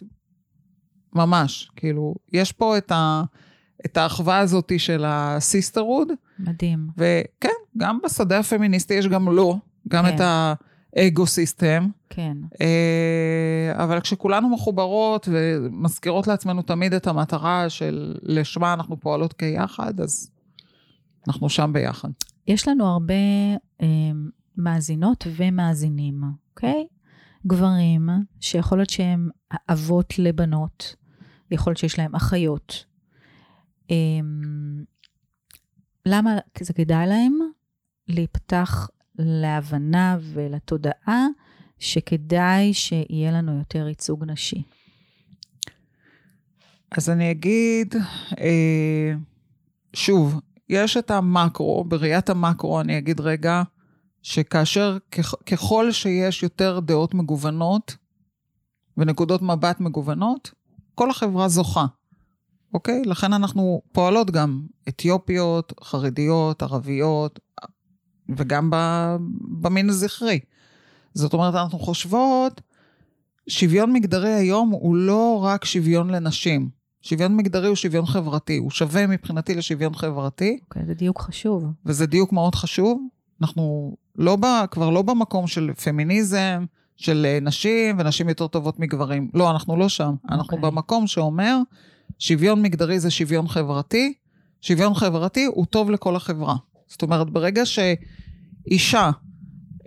ממש, 1.14 1.70
כאילו, 1.76 2.14
יש 2.32 2.52
פה 2.52 2.78
את, 2.78 2.92
ה, 2.92 3.22
את 3.86 3.96
האחווה 3.96 4.38
הזאת 4.38 4.72
של 4.78 5.04
ה 5.06 5.15
sisterhood. 5.15 6.08
מדהים. 6.38 6.88
וכן, 6.96 7.48
גם 7.76 7.98
בשדה 8.04 8.38
הפמיניסטי 8.38 8.94
יש 8.94 9.08
גם 9.08 9.28
לא, 9.28 9.56
גם 9.88 10.04
כן. 10.04 10.14
את 10.14 10.20
ה 10.96 11.04
ego 11.04 11.26
system. 11.26 11.88
כן. 12.10 12.36
אה, 12.60 13.84
אבל 13.84 14.00
כשכולנו 14.00 14.48
מחוברות 14.48 15.28
ומזכירות 15.32 16.26
לעצמנו 16.26 16.62
תמיד 16.62 16.94
את 16.94 17.06
המטרה 17.06 17.68
של 17.68 18.14
לשמה 18.22 18.72
אנחנו 18.72 19.00
פועלות 19.00 19.32
כיחד, 19.32 20.00
אז 20.00 20.30
אנחנו 21.28 21.48
שם 21.48 21.70
ביחד. 21.72 22.08
יש 22.46 22.68
לנו 22.68 22.86
הרבה 22.86 23.14
אה, 23.82 23.86
מאזינות 24.56 25.26
ומאזינים, 25.36 26.20
אוקיי? 26.50 26.86
גברים 27.46 28.08
שיכול 28.40 28.78
להיות 28.78 28.90
שהם 28.90 29.28
אבות 29.68 30.18
לבנות, 30.18 30.96
יכול 31.50 31.70
להיות 31.70 31.78
שיש 31.78 31.98
להם 31.98 32.14
אחיות. 32.14 32.84
אה, 33.90 33.96
למה 36.06 36.30
זה 36.60 36.72
כדאי 36.72 37.06
להם 37.06 37.38
להיפתח 38.08 38.88
להבנה 39.18 40.18
ולתודעה 40.20 41.26
שכדאי 41.78 42.74
שיהיה 42.74 43.32
לנו 43.32 43.58
יותר 43.58 43.88
ייצוג 43.88 44.24
נשי? 44.24 44.62
אז 46.90 47.10
אני 47.10 47.30
אגיד, 47.30 47.94
אה, 48.38 49.12
שוב, 49.92 50.40
יש 50.68 50.96
את 50.96 51.10
המקרו, 51.10 51.84
בראיית 51.84 52.30
המקרו 52.30 52.80
אני 52.80 52.98
אגיד 52.98 53.20
רגע, 53.20 53.62
שכאשר, 54.24 54.98
ככל 55.46 55.92
שיש 55.92 56.42
יותר 56.42 56.80
דעות 56.80 57.14
מגוונות 57.14 57.96
ונקודות 58.96 59.42
מבט 59.42 59.80
מגוונות, 59.80 60.50
כל 60.94 61.10
החברה 61.10 61.48
זוכה, 61.48 61.86
אוקיי? 62.74 63.02
לכן 63.04 63.32
אנחנו 63.32 63.82
פועלות 63.92 64.30
גם 64.30 64.62
אתיופיות, 64.88 65.72
חרדיות, 65.82 66.62
ערביות, 66.62 67.40
וגם 68.36 68.70
במין 69.60 69.88
הזכרי. 69.88 70.40
זאת 71.14 71.32
אומרת, 71.32 71.54
אנחנו 71.54 71.78
חושבות, 71.78 72.60
שוויון 73.48 73.92
מגדרי 73.92 74.32
היום 74.32 74.70
הוא 74.70 74.96
לא 74.96 75.40
רק 75.44 75.64
שוויון 75.64 76.10
לנשים. 76.10 76.68
שוויון 77.02 77.36
מגדרי 77.36 77.68
הוא 77.68 77.76
שוויון 77.76 78.06
חברתי, 78.06 78.56
הוא 78.56 78.70
שווה 78.70 79.06
מבחינתי 79.06 79.54
לשוויון 79.54 79.94
חברתי. 79.94 80.58
אוקיי, 80.62 80.82
okay, 80.82 80.86
זה 80.86 80.94
דיוק 80.94 81.20
חשוב. 81.20 81.64
וזה 81.86 82.06
דיוק 82.06 82.32
מאוד 82.32 82.54
חשוב. 82.54 83.02
אנחנו 83.44 83.96
לא 84.16 84.36
ב, 84.36 84.46
כבר 84.70 84.90
לא 84.90 85.02
במקום 85.02 85.46
של 85.46 85.70
פמיניזם, 85.84 86.64
של 86.96 87.26
אה, 87.28 87.38
נשים, 87.42 87.96
ונשים 87.98 88.28
יותר 88.28 88.46
טובות 88.46 88.80
מגברים. 88.80 89.30
לא, 89.34 89.50
אנחנו 89.50 89.76
לא 89.76 89.88
שם. 89.88 90.14
Okay. 90.26 90.34
אנחנו 90.34 90.56
אוקיי. 90.56 90.70
במקום 90.70 91.06
שאומר, 91.06 91.58
שוויון 92.18 92.62
מגדרי 92.62 93.00
זה 93.00 93.10
שוויון 93.10 93.48
חברתי, 93.48 94.14
שוויון 94.60 94.94
חברתי 94.94 95.44
הוא 95.44 95.66
טוב 95.66 95.90
לכל 95.90 96.16
החברה. 96.16 96.56
זאת 96.88 97.02
אומרת, 97.02 97.30
ברגע 97.30 97.62
שאישה 97.66 99.10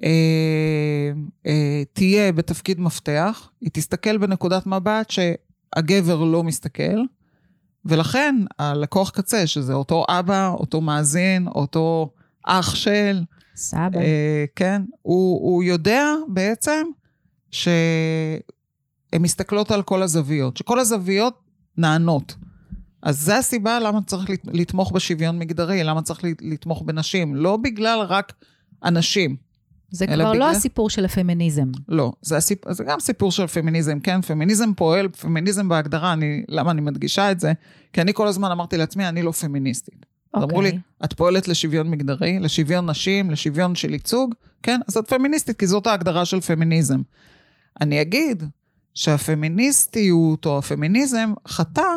אה, 0.03 1.11
אה, 1.47 1.83
תהיה 1.93 2.31
בתפקיד 2.31 2.79
מפתח, 2.79 3.49
היא 3.61 3.69
תסתכל 3.73 4.17
בנקודת 4.17 4.67
מבט 4.67 5.09
שהגבר 5.09 6.23
לא 6.23 6.43
מסתכל, 6.43 7.01
ולכן 7.85 8.35
הלקוח 8.59 9.09
קצה, 9.09 9.47
שזה 9.47 9.73
אותו 9.73 10.05
אבא, 10.09 10.49
אותו 10.49 10.81
מאזין, 10.81 11.47
אותו 11.47 12.09
אח 12.45 12.75
של... 12.75 13.23
סבא. 13.57 13.99
אה, 13.99 14.45
כן, 14.55 14.81
הוא, 15.01 15.51
הוא 15.51 15.63
יודע 15.63 16.05
בעצם 16.27 16.87
שהן 17.51 18.41
מסתכלות 19.19 19.71
על 19.71 19.83
כל 19.83 20.03
הזוויות, 20.03 20.57
שכל 20.57 20.79
הזוויות 20.79 21.33
נענות. 21.77 22.35
אז 23.01 23.21
זו 23.21 23.33
הסיבה 23.33 23.79
למה 23.79 23.99
צריך 24.05 24.29
לתמוך 24.53 24.91
בשוויון 24.91 25.39
מגדרי, 25.39 25.83
למה 25.83 26.01
צריך 26.01 26.19
לתמוך 26.41 26.81
בנשים. 26.81 27.35
לא 27.35 27.57
בגלל 27.57 27.99
רק 27.99 28.33
אנשים. 28.83 29.35
זה 29.91 30.07
כבר 30.07 30.15
לא 30.15 30.29
בגלל... 30.29 30.39
לא 30.39 30.51
הסיפור 30.51 30.89
של 30.89 31.05
הפמיניזם. 31.05 31.71
לא, 31.87 32.13
זה, 32.21 32.37
הסיפ... 32.37 32.71
זה 32.71 32.83
גם 32.83 32.99
סיפור 32.99 33.31
של 33.31 33.47
פמיניזם, 33.47 33.99
כן? 33.99 34.21
פמיניזם 34.21 34.73
פועל, 34.73 35.09
פמיניזם 35.09 35.69
בהגדרה, 35.69 36.13
אני... 36.13 36.43
למה 36.49 36.71
אני 36.71 36.81
מדגישה 36.81 37.31
את 37.31 37.39
זה? 37.39 37.53
כי 37.93 38.01
אני 38.01 38.13
כל 38.13 38.27
הזמן 38.27 38.51
אמרתי 38.51 38.77
לעצמי, 38.77 39.07
אני 39.07 39.21
לא 39.21 39.31
פמיניסטית. 39.31 40.05
Okay. 40.37 40.43
אמרו 40.43 40.61
לי, 40.61 40.67
אוקיי. 40.67 40.81
את 41.05 41.13
פועלת 41.13 41.47
לשוויון 41.47 41.89
מגדרי, 41.89 42.39
לשוויון 42.39 42.89
נשים, 42.89 43.31
לשוויון 43.31 43.75
של 43.75 43.93
ייצוג, 43.93 44.35
כן? 44.63 44.79
אז 44.87 44.97
את 44.97 45.07
פמיניסטית, 45.09 45.59
כי 45.59 45.67
זאת 45.67 45.87
ההגדרה 45.87 46.25
של 46.25 46.41
פמיניזם. 46.41 47.01
אני 47.81 48.01
אגיד 48.01 48.43
שהפמיניסטיות 48.93 50.45
או 50.45 50.57
הפמיניזם 50.57 51.33
חטא 51.47 51.91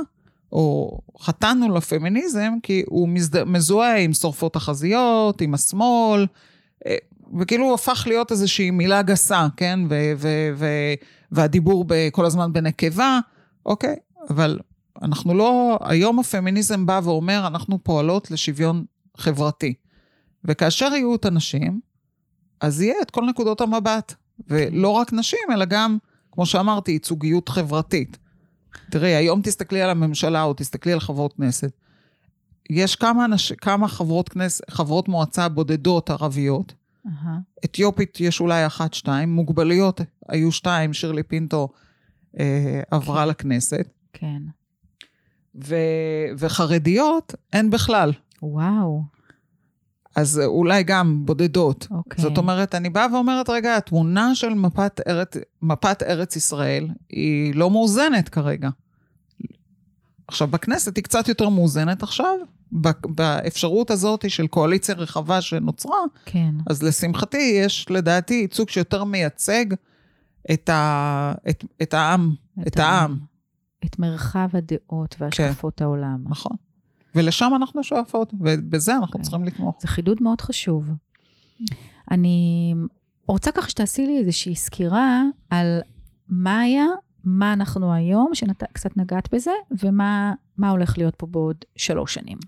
או 0.53 0.99
חטאנו 1.21 1.77
לפמיניזם, 1.77 2.53
כי 2.63 2.83
הוא 2.87 3.09
מזד... 3.09 3.45
מזוהה 3.45 3.99
עם 3.99 4.13
שורפות 4.13 4.53
תחזיות, 4.53 5.41
עם 5.41 5.55
השמאל, 5.55 6.27
אה, 6.87 6.97
וכאילו 7.39 7.65
הוא 7.65 7.75
הפך 7.75 8.05
להיות 8.07 8.31
איזושהי 8.33 8.71
מילה 8.71 9.03
גסה, 9.03 9.47
כן? 9.57 9.81
ו- 9.91 10.13
ו- 10.17 10.51
ו- 10.57 10.95
והדיבור 11.33 11.85
כל 12.13 12.27
הזמן 12.27 12.53
בנקבה, 12.53 13.19
אוקיי? 13.67 13.97
אבל 14.31 14.59
אנחנו 15.03 15.35
לא, 15.35 15.79
היום 15.83 16.19
הפמיניזם 16.19 16.87
בא 16.87 17.01
ואומר, 17.05 17.47
אנחנו 17.47 17.79
פועלות 17.85 18.31
לשוויון 18.31 18.85
חברתי. 19.17 19.75
וכאשר 20.45 20.87
יהיו 20.95 21.15
את 21.15 21.25
הנשים, 21.25 21.81
אז 22.61 22.83
יהיה 22.83 22.95
את 23.03 23.11
כל 23.11 23.27
נקודות 23.27 23.61
המבט. 23.61 24.15
ולא 24.49 24.89
רק 24.89 25.13
נשים, 25.13 25.39
אלא 25.53 25.65
גם, 25.65 25.99
כמו 26.33 26.47
שאמרתי, 26.47 26.93
ייצוגיות 26.93 27.49
חברתית. 27.49 28.19
תראי, 28.91 29.15
היום 29.15 29.43
תסתכלי 29.43 29.83
על 29.83 29.91
הממשלה 29.91 30.43
או 30.43 30.55
תסתכלי 30.55 30.93
על 30.93 31.01
חברות 31.01 31.33
כנסת. 31.33 31.73
יש 32.71 32.97
כמה, 32.97 33.25
אנש, 33.25 33.53
כמה 33.53 33.89
חברות, 33.89 34.29
כנס, 34.29 34.61
חברות 34.71 35.09
מועצה 35.09 35.49
בודדות 35.49 36.11
ערביות. 36.11 36.75
Uh-huh. 37.07 37.11
אתיופית 37.65 38.21
יש 38.21 38.41
אולי 38.41 38.67
אחת, 38.67 38.95
שתיים. 38.95 39.35
מוגבלויות 39.35 40.01
היו 40.29 40.53
שתיים, 40.53 40.93
שירלי 40.93 41.23
פינטו 41.23 41.69
אה, 42.39 42.83
עברה 42.91 43.23
כן. 43.23 43.29
לכנסת. 43.29 43.89
כן. 44.13 44.43
ו, 45.55 45.77
וחרדיות 46.39 47.35
אין 47.53 47.71
בכלל. 47.71 48.13
וואו. 48.43 49.03
אז 50.17 50.41
אולי 50.45 50.83
גם 50.83 51.27
בודדות. 51.27 51.87
Okay. 51.91 51.95
אוקיי. 51.95 52.23
זאת 52.23 52.39
אומרת, 52.39 52.75
אני 52.75 52.91
באה 52.91 53.07
ואומרת, 53.13 53.51
רגע, 53.51 53.77
התמונה 53.77 54.35
של 54.35 54.55
מפת 54.55 55.01
ארץ, 55.09 55.37
מפת 55.63 56.03
ארץ 56.03 56.37
ישראל 56.37 56.89
היא 57.09 57.55
לא 57.55 57.71
מאוזנת 57.71 58.29
כרגע. 58.29 58.69
עכשיו, 60.29 60.49
בכנסת 60.49 60.97
היא 60.97 61.05
קצת 61.05 61.29
יותר 61.29 61.49
מאוזנת 61.49 62.03
עכשיו, 62.03 62.37
באפשרות 63.05 63.91
הזאת 63.91 64.31
של 64.31 64.47
קואליציה 64.47 64.95
רחבה 64.95 65.41
שנוצרה, 65.41 65.99
כן. 66.25 66.55
אז 66.67 66.83
לשמחתי 66.83 67.61
יש 67.65 67.87
לדעתי 67.91 68.35
ייצוג 68.35 68.69
שיותר 68.69 69.05
מייצג 69.05 69.65
את, 70.53 70.69
ה, 70.69 71.33
את, 71.49 71.65
את 71.83 71.95
העם, 71.95 72.35
את, 72.63 72.67
את 72.67 72.79
העם. 72.79 72.91
העם. 72.93 73.30
את 73.85 73.99
מרחב 73.99 74.49
הדעות 74.53 75.17
והשקפות 75.19 75.75
כן. 75.77 75.85
העולם. 75.85 76.25
נכון. 76.29 76.57
ולשם 77.15 77.53
אנחנו 77.57 77.85
שואפות, 77.85 78.35
ובזה 78.41 78.93
אנחנו. 78.93 79.07
אוקיי. 79.07 79.23
צריכים 79.23 79.45
לתמוך. 79.45 79.77
זה 79.81 79.89
חידוד 79.89 80.23
מאוד 80.23 80.41
חשוב. 80.41 80.91
אני 82.11 82.75
רוצה 83.27 83.53
ככה 83.53 83.71
שתעשי 83.71 84.07
לי 84.07 84.19
איזושהי 84.19 84.55
סקירה 84.55 85.23
על 85.51 85.81
מה 86.29 86.61
היה, 86.61 86.87
מה 87.25 87.53
אנחנו 87.53 87.93
היום, 87.93 88.31
שקצת 88.35 88.97
נגעת 88.97 89.35
בזה, 89.35 89.51
ומה 89.83 90.71
הולך 90.71 90.99
להיות 90.99 91.15
פה 91.17 91.27
בעוד 91.27 91.57
שלוש 91.77 92.15
שנים. 92.15 92.39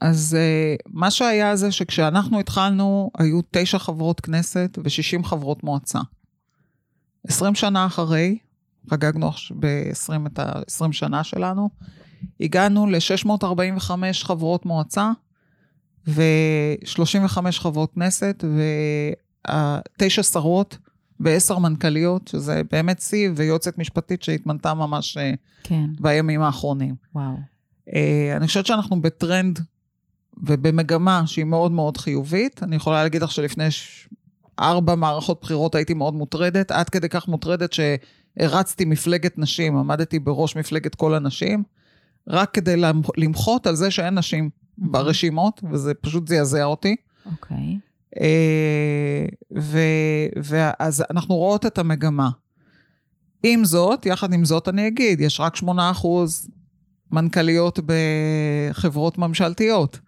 אז 0.00 0.36
uh, 0.36 0.82
מה 0.92 1.10
שהיה 1.10 1.56
זה 1.56 1.72
שכשאנחנו 1.72 2.40
התחלנו, 2.40 3.10
היו 3.18 3.40
תשע 3.50 3.78
חברות 3.78 4.20
כנסת 4.20 4.78
ו-60 4.84 5.22
חברות 5.22 5.64
מועצה. 5.64 5.98
20 7.28 7.54
שנה 7.54 7.86
אחרי, 7.86 8.38
חגגנו 8.90 9.30
ב-20 9.58 10.26
את 10.26 10.38
ה-20 10.38 10.92
שנה 10.92 11.24
שלנו. 11.24 11.70
הגענו 12.40 12.86
ל-645 12.86 13.90
חברות 14.12 14.66
מועצה 14.66 15.10
ו-35 16.06 17.38
חברות 17.50 17.94
כנסת 17.94 18.44
ותשע 19.96 20.22
שרות 20.22 20.78
ועשר 21.20 21.58
מנכ"ליות, 21.58 22.28
שזה 22.28 22.62
באמת 22.72 23.00
שיא, 23.00 23.30
ויועצת 23.36 23.78
משפטית 23.78 24.22
שהתמנתה 24.22 24.74
ממש 24.74 25.16
אה, 25.16 25.32
כן. 25.62 25.86
בימים 26.00 26.42
האחרונים. 26.42 26.94
וואו. 27.14 27.36
אה, 27.94 28.36
אני 28.36 28.46
חושבת 28.46 28.66
שאנחנו 28.66 29.02
בטרנד 29.02 29.60
ובמגמה 30.36 31.22
שהיא 31.26 31.44
מאוד 31.44 31.72
מאוד 31.72 31.96
חיובית. 31.96 32.62
אני 32.62 32.76
יכולה 32.76 33.02
להגיד 33.02 33.22
לך 33.22 33.30
שלפני 33.30 33.70
ש... 33.70 34.08
ארבע 34.60 34.94
מערכות 34.94 35.40
בחירות 35.40 35.74
הייתי 35.74 35.94
מאוד 35.94 36.14
מוטרדת, 36.14 36.70
עד 36.70 36.88
כדי 36.88 37.08
כך 37.08 37.28
מוטרדת 37.28 37.72
שהרצתי 38.38 38.84
מפלגת 38.84 39.38
נשים, 39.38 39.76
עמדתי 39.76 40.18
בראש 40.18 40.56
מפלגת 40.56 40.94
כל 40.94 41.14
הנשים, 41.14 41.62
רק 42.28 42.50
כדי 42.54 42.76
למחות 43.16 43.66
על 43.66 43.74
זה 43.74 43.90
שאין 43.90 44.18
נשים 44.18 44.50
ברשימות, 44.78 45.60
וזה 45.72 45.94
פשוט 45.94 46.28
זעזע 46.28 46.64
אותי. 46.64 46.96
אוקיי. 47.26 47.78
אה, 48.20 49.26
ואז 50.42 51.04
אנחנו 51.10 51.34
רואות 51.34 51.66
את 51.66 51.78
המגמה. 51.78 52.30
עם 53.42 53.64
זאת, 53.64 54.06
יחד 54.06 54.32
עם 54.32 54.44
זאת 54.44 54.68
אני 54.68 54.88
אגיד, 54.88 55.20
יש 55.20 55.40
רק 55.40 55.56
8% 55.56 55.66
מנכ"ליות 57.12 57.78
בחברות 57.86 59.18
ממשלתיות. 59.18 60.00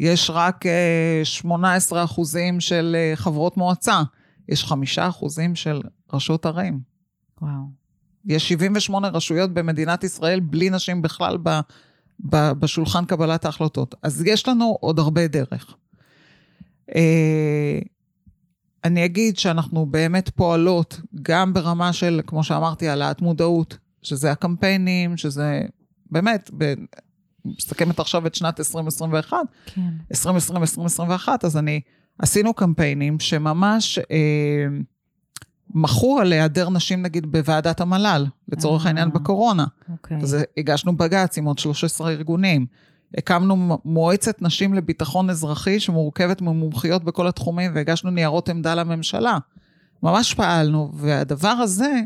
יש 0.00 0.30
רק 0.34 0.64
18 1.24 1.98
אה, 1.98 2.04
אחוזים 2.04 2.60
של 2.60 2.96
אה, 2.98 3.16
חברות 3.16 3.56
מועצה. 3.56 4.02
יש 4.48 4.64
5 4.64 4.98
אחוזים 4.98 5.54
של 5.54 5.80
ראשות 6.12 6.46
ערים. 6.46 6.89
וואו. 7.42 7.80
יש 8.26 8.48
78 8.48 9.08
רשויות 9.08 9.54
במדינת 9.54 10.04
ישראל 10.04 10.40
בלי 10.40 10.70
נשים 10.70 11.02
בכלל 11.02 11.38
ב, 11.42 11.60
ב, 12.20 12.52
בשולחן 12.52 13.04
קבלת 13.04 13.44
ההחלטות. 13.44 13.94
אז 14.02 14.22
יש 14.26 14.48
לנו 14.48 14.76
עוד 14.80 14.98
הרבה 14.98 15.26
דרך. 15.26 15.74
אה, 16.94 17.78
אני 18.84 19.04
אגיד 19.04 19.38
שאנחנו 19.38 19.86
באמת 19.86 20.28
פועלות 20.28 21.00
גם 21.22 21.52
ברמה 21.52 21.92
של, 21.92 22.20
כמו 22.26 22.44
שאמרתי, 22.44 22.88
העלאת 22.88 23.22
מודעות, 23.22 23.78
שזה 24.02 24.32
הקמפיינים, 24.32 25.16
שזה 25.16 25.62
באמת, 26.10 26.50
מסתכמת 27.44 28.00
עכשיו 28.00 28.26
את 28.26 28.34
שנת 28.34 28.60
2021, 28.60 29.36
כן. 29.66 29.80
2020-2021, 30.14 31.28
אז 31.42 31.56
אני, 31.56 31.80
עשינו 32.18 32.54
קמפיינים 32.54 33.20
שממש 33.20 33.98
אה, 33.98 34.66
מחו 35.74 36.20
על 36.20 36.32
היעדר 36.32 36.70
נשים, 36.70 37.02
נגיד, 37.02 37.32
בוועדת 37.32 37.80
המל"ל, 37.80 38.26
לצורך 38.48 38.86
העניין 38.86 39.08
אה, 39.08 39.14
בקורונה. 39.14 39.64
אוקיי. 39.92 40.16
אז 40.16 40.36
הגשנו 40.56 40.96
בג"ץ 40.96 41.38
עם 41.38 41.44
עוד 41.44 41.58
13 41.58 42.10
ארגונים. 42.10 42.66
הקמנו 43.18 43.78
מועצת 43.84 44.42
נשים 44.42 44.74
לביטחון 44.74 45.30
אזרחי 45.30 45.80
שמורכבת 45.80 46.42
ממומחיות 46.42 47.04
בכל 47.04 47.26
התחומים 47.26 47.72
והגשנו 47.74 48.10
ניירות 48.10 48.48
עמדה 48.48 48.74
לממשלה. 48.74 49.38
ממש 50.02 50.34
פעלנו, 50.34 50.90
והדבר 50.94 51.48
הזה, 51.48 52.00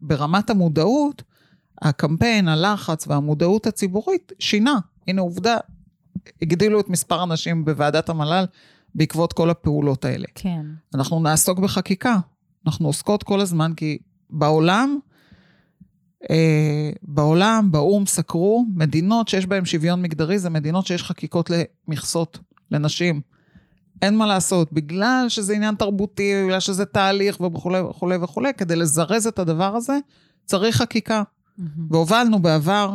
ברמת 0.00 0.50
המודעות, 0.50 1.22
הקמפיין, 1.82 2.48
הלחץ 2.48 3.08
והמודעות 3.08 3.66
הציבורית 3.66 4.32
שינה. 4.38 4.78
הנה 5.08 5.20
עובדה, 5.20 5.56
הגדילו 6.42 6.80
את 6.80 6.88
מספר 6.88 7.22
הנשים 7.22 7.64
בוועדת 7.64 8.08
המל"ל 8.08 8.44
בעקבות 8.94 9.32
כל 9.32 9.50
הפעולות 9.50 10.04
האלה. 10.04 10.26
כן. 10.34 10.66
אנחנו 10.94 11.20
נעסוק 11.20 11.58
בחקיקה. 11.58 12.16
אנחנו 12.66 12.86
עוסקות 12.86 13.22
כל 13.22 13.40
הזמן, 13.40 13.72
כי 13.76 13.98
בעולם, 14.30 14.98
אה, 16.30 16.90
בעולם, 17.02 17.68
באו"ם 17.70 18.06
סקרו, 18.06 18.64
מדינות 18.74 19.28
שיש 19.28 19.46
בהן 19.46 19.64
שוויון 19.64 20.02
מגדרי, 20.02 20.38
זה 20.38 20.50
מדינות 20.50 20.86
שיש 20.86 21.02
חקיקות 21.02 21.50
למכסות 21.50 22.38
לנשים. 22.70 23.20
אין 24.02 24.16
מה 24.16 24.26
לעשות, 24.26 24.72
בגלל 24.72 25.26
שזה 25.28 25.54
עניין 25.54 25.74
תרבותי, 25.74 26.32
בגלל 26.44 26.60
שזה 26.60 26.84
תהליך 26.84 27.40
וכולי 27.40 27.80
וכולי 27.80 28.16
וכולי, 28.16 28.54
כדי 28.54 28.76
לזרז 28.76 29.26
את 29.26 29.38
הדבר 29.38 29.76
הזה, 29.76 29.98
צריך 30.46 30.76
חקיקה. 30.76 31.22
Mm-hmm. 31.22 31.62
והובלנו 31.90 32.38
בעבר, 32.38 32.94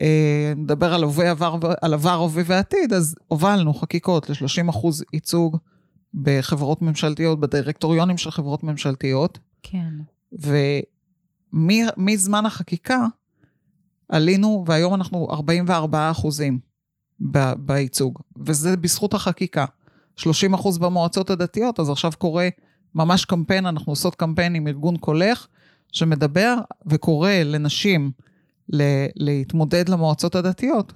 אה, 0.00 0.52
נדבר 0.56 0.94
על 0.94 1.04
עבר, 1.04 1.58
על 1.80 1.94
עבר, 1.94 2.14
הווה 2.14 2.42
ועתיד, 2.46 2.92
אז 2.92 3.16
הובלנו 3.28 3.74
חקיקות 3.74 4.30
ל-30 4.30 4.70
אחוז 4.70 5.04
ייצוג 5.12 5.56
בחברות 6.22 6.82
ממשלתיות, 6.82 7.40
בדירקטוריונים 7.40 8.18
של 8.18 8.30
חברות 8.30 8.62
ממשלתיות. 8.64 9.38
כן. 9.62 9.88
ומזמן 11.52 12.46
החקיקה 12.46 13.06
עלינו, 14.08 14.64
והיום 14.66 14.94
אנחנו 14.94 15.28
44 15.30 16.10
אחוזים 16.10 16.58
בייצוג, 17.58 18.18
וזה 18.46 18.76
בזכות 18.76 19.14
החקיקה. 19.14 19.64
30 20.16 20.54
אחוז 20.54 20.78
במועצות 20.78 21.30
הדתיות, 21.30 21.80
אז 21.80 21.90
עכשיו 21.90 22.12
קורה 22.18 22.48
ממש 22.94 23.24
קמפיין, 23.24 23.66
אנחנו 23.66 23.92
עושות 23.92 24.14
קמפיין 24.14 24.54
עם 24.54 24.66
ארגון 24.68 24.96
קולך, 24.96 25.46
שמדבר 25.92 26.54
וקורא 26.86 27.30
לנשים 27.30 28.10
ל- 28.68 29.06
להתמודד 29.16 29.88
למועצות 29.88 30.34
הדתיות, 30.34 30.92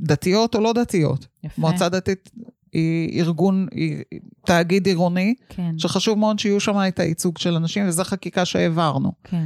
דתיות 0.00 0.54
או 0.54 0.60
לא 0.60 0.72
דתיות. 0.72 1.26
יפה. 1.44 1.60
מועצה 1.60 1.88
דתית 1.88 2.30
ארגון, 3.18 3.66
היא 3.72 3.96
תאגיד 4.46 4.86
עירוני, 4.86 5.34
כן. 5.48 5.78
שחשוב 5.78 6.18
מאוד 6.18 6.38
שיהיו 6.38 6.60
שם 6.60 6.76
את 6.88 6.98
הייצוג 6.98 7.38
של 7.38 7.54
אנשים, 7.54 7.88
וזו 7.88 8.04
חקיקה 8.04 8.44
שהעברנו. 8.44 9.12
כן. 9.24 9.44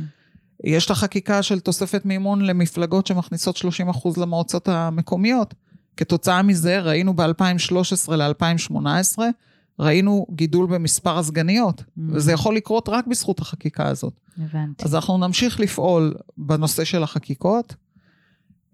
יש 0.64 0.86
את 0.86 0.90
החקיקה 0.90 1.42
של 1.42 1.60
תוספת 1.60 2.04
מימון 2.04 2.40
למפלגות 2.40 3.06
שמכניסות 3.06 3.56
30% 3.56 4.20
למועצות 4.20 4.68
המקומיות. 4.68 5.54
כתוצאה 5.96 6.42
מזה 6.42 6.80
ראינו 6.80 7.16
ב-2013 7.16 8.12
ל-2018, 8.16 9.18
ראינו 9.78 10.26
גידול 10.30 10.66
במספר 10.66 11.18
הסגניות, 11.18 11.80
mm. 11.80 12.00
וזה 12.08 12.32
יכול 12.32 12.56
לקרות 12.56 12.88
רק 12.88 13.06
בזכות 13.06 13.40
החקיקה 13.40 13.88
הזאת. 13.88 14.12
הבנתי. 14.38 14.84
אז 14.84 14.94
אנחנו 14.94 15.18
נמשיך 15.18 15.60
לפעול 15.60 16.14
בנושא 16.38 16.84
של 16.84 17.02
החקיקות. 17.02 17.74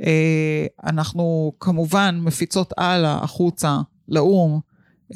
אה, 0.02 0.66
אנחנו 0.84 1.52
כמובן 1.60 2.20
מפיצות 2.22 2.72
הלאה, 2.76 3.18
החוצה, 3.22 3.80
לאו"ם, 4.12 4.60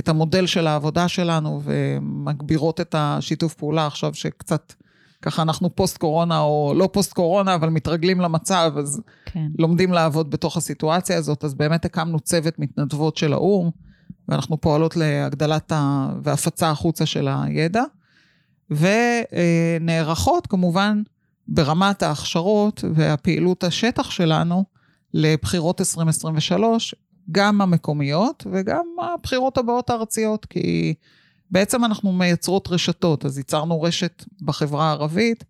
את 0.01 0.09
המודל 0.09 0.47
של 0.47 0.67
העבודה 0.67 1.09
שלנו 1.09 1.61
ומגבירות 1.65 2.81
את 2.81 2.95
השיתוף 2.99 3.55
פעולה 3.55 3.87
עכשיו 3.87 4.15
שקצת, 4.15 4.73
ככה 5.23 5.43
אנחנו 5.43 5.77
פוסט 5.77 5.99
קורונה 5.99 6.41
או 6.41 6.73
לא 6.77 6.89
פוסט 6.93 7.13
קורונה, 7.13 7.55
אבל 7.55 7.69
מתרגלים 7.69 8.21
למצב, 8.21 8.73
אז 8.79 9.01
כן. 9.27 9.47
לומדים 9.59 9.93
לעבוד 9.93 10.31
בתוך 10.31 10.57
הסיטואציה 10.57 11.19
הזאת. 11.19 11.45
אז 11.45 11.55
באמת 11.55 11.85
הקמנו 11.85 12.21
צוות 12.21 12.59
מתנדבות 12.59 13.17
של 13.17 13.33
האו"ם, 13.33 13.71
ואנחנו 14.29 14.61
פועלות 14.61 14.97
להגדלת 14.97 15.73
ה... 15.73 16.09
והפצה 16.23 16.71
החוצה 16.71 17.07
של 17.07 17.29
הידע. 17.29 17.83
ונערכות 18.71 20.47
כמובן 20.47 21.03
ברמת 21.49 22.03
ההכשרות 22.03 22.85
והפעילות 22.95 23.65
השטח 23.65 24.11
שלנו 24.11 24.65
לבחירות 25.15 25.81
2023, 25.81 26.95
גם 27.33 27.61
המקומיות 27.61 28.47
וגם 28.53 28.87
הבחירות 29.15 29.59
הבאות 29.59 29.91
הארציות, 29.91 30.47
כי 30.47 30.95
בעצם 31.51 31.85
אנחנו 31.85 32.13
מייצרות 32.13 32.69
רשתות, 32.69 33.25
אז 33.25 33.39
ייצרנו 33.39 33.83
רשת 33.83 34.25
בחברה 34.43 34.89
הערבית 34.89 35.45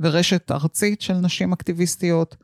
ורשת 0.00 0.50
ארצית 0.50 1.00
של 1.00 1.14
נשים 1.14 1.52
אקטיביסטיות, 1.52 2.36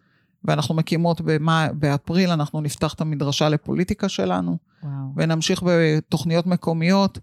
ואנחנו 0.45 0.75
מקימות 0.75 1.21
במה, 1.21 1.69
באפריל, 1.73 2.31
אנחנו 2.31 2.61
נפתח 2.61 2.95
את 2.95 3.01
המדרשה 3.01 3.49
לפוליטיקה 3.49 4.09
שלנו, 4.09 4.57
וואו. 4.83 4.93
ונמשיך 5.17 5.63
בתוכניות 5.67 6.47
מקומיות. 6.47 7.19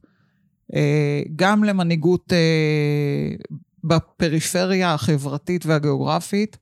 אה, 0.76 1.22
גם 1.36 1.64
למנהיגות 1.64 2.34
אה, 2.34 3.36
בפריפריה 3.84 4.94
החברתית 4.94 5.66
והגיאוגרפית, 5.66 6.58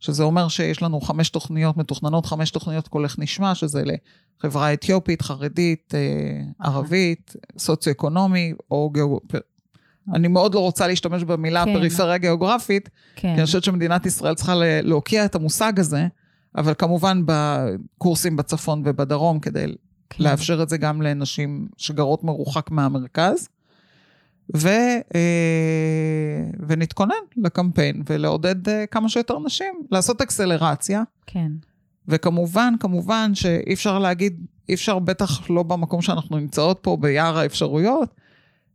שזה 0.00 0.22
אומר 0.22 0.48
שיש 0.48 0.82
לנו 0.82 1.00
חמש 1.00 1.30
תוכניות 1.30 1.76
מתוכננות, 1.76 2.26
חמש 2.26 2.50
תוכניות 2.50 2.88
כל 2.88 3.04
איך 3.04 3.18
נשמע, 3.18 3.54
שזה 3.54 3.82
לחברה 4.40 4.72
אתיופית, 4.72 5.22
חרדית, 5.22 5.94
אה, 5.94 6.66
ערבית, 6.66 7.36
סוציו-אקונומי, 7.58 8.52
או 8.70 8.90
גיאוגרפית. 8.90 9.40
אני 10.14 10.28
מאוד 10.28 10.54
לא 10.54 10.60
רוצה 10.60 10.86
להשתמש 10.86 11.24
במילה 11.24 11.64
כן. 11.64 11.74
פריפריה 11.74 12.18
גיאוגרפית, 12.18 12.88
כן. 13.16 13.28
כי 13.28 13.34
אני 13.34 13.46
חושבת 13.46 13.64
שמדינת 13.64 14.06
ישראל 14.06 14.34
צריכה 14.34 14.54
להוקיע 14.82 15.24
את 15.24 15.34
המושג 15.34 15.80
הזה, 15.80 16.06
אבל 16.56 16.74
כמובן 16.78 17.22
בקורסים 17.26 18.36
בצפון 18.36 18.82
ובדרום, 18.84 19.40
כדי 19.40 19.66
כן. 20.10 20.24
לאפשר 20.24 20.62
את 20.62 20.68
זה 20.68 20.76
גם 20.76 21.02
לנשים 21.02 21.68
שגרות 21.76 22.24
מרוחק 22.24 22.70
מהמרכז. 22.70 23.48
ו, 24.56 24.68
אה, 25.14 26.44
ונתכונן 26.68 27.14
לקמפיין 27.36 28.02
ולעודד 28.08 28.68
אה, 28.68 28.86
כמה 28.86 29.08
שיותר 29.08 29.38
נשים 29.38 29.74
לעשות 29.90 30.20
אקסלרציה. 30.20 31.02
כן. 31.26 31.52
וכמובן, 32.08 32.74
כמובן 32.80 33.34
שאי 33.34 33.74
אפשר 33.74 33.98
להגיד, 33.98 34.46
אי 34.68 34.74
אפשר 34.74 34.98
בטח 34.98 35.50
לא 35.50 35.62
במקום 35.62 36.02
שאנחנו 36.02 36.38
נמצאות 36.38 36.78
פה, 36.82 36.96
ביער 37.00 37.38
האפשרויות, 37.38 38.14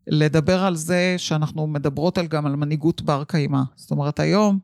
לדבר 0.08 0.64
על 0.64 0.76
זה 0.76 1.16
שאנחנו 1.18 1.68
מדברות 1.68 2.18
על, 2.18 2.28
גם 2.28 2.46
על 2.46 2.56
מנהיגות 2.56 3.02
בר 3.02 3.24
קיימא. 3.28 3.62
זאת 3.76 3.92
אומרת, 3.92 4.20
היום 4.20 4.60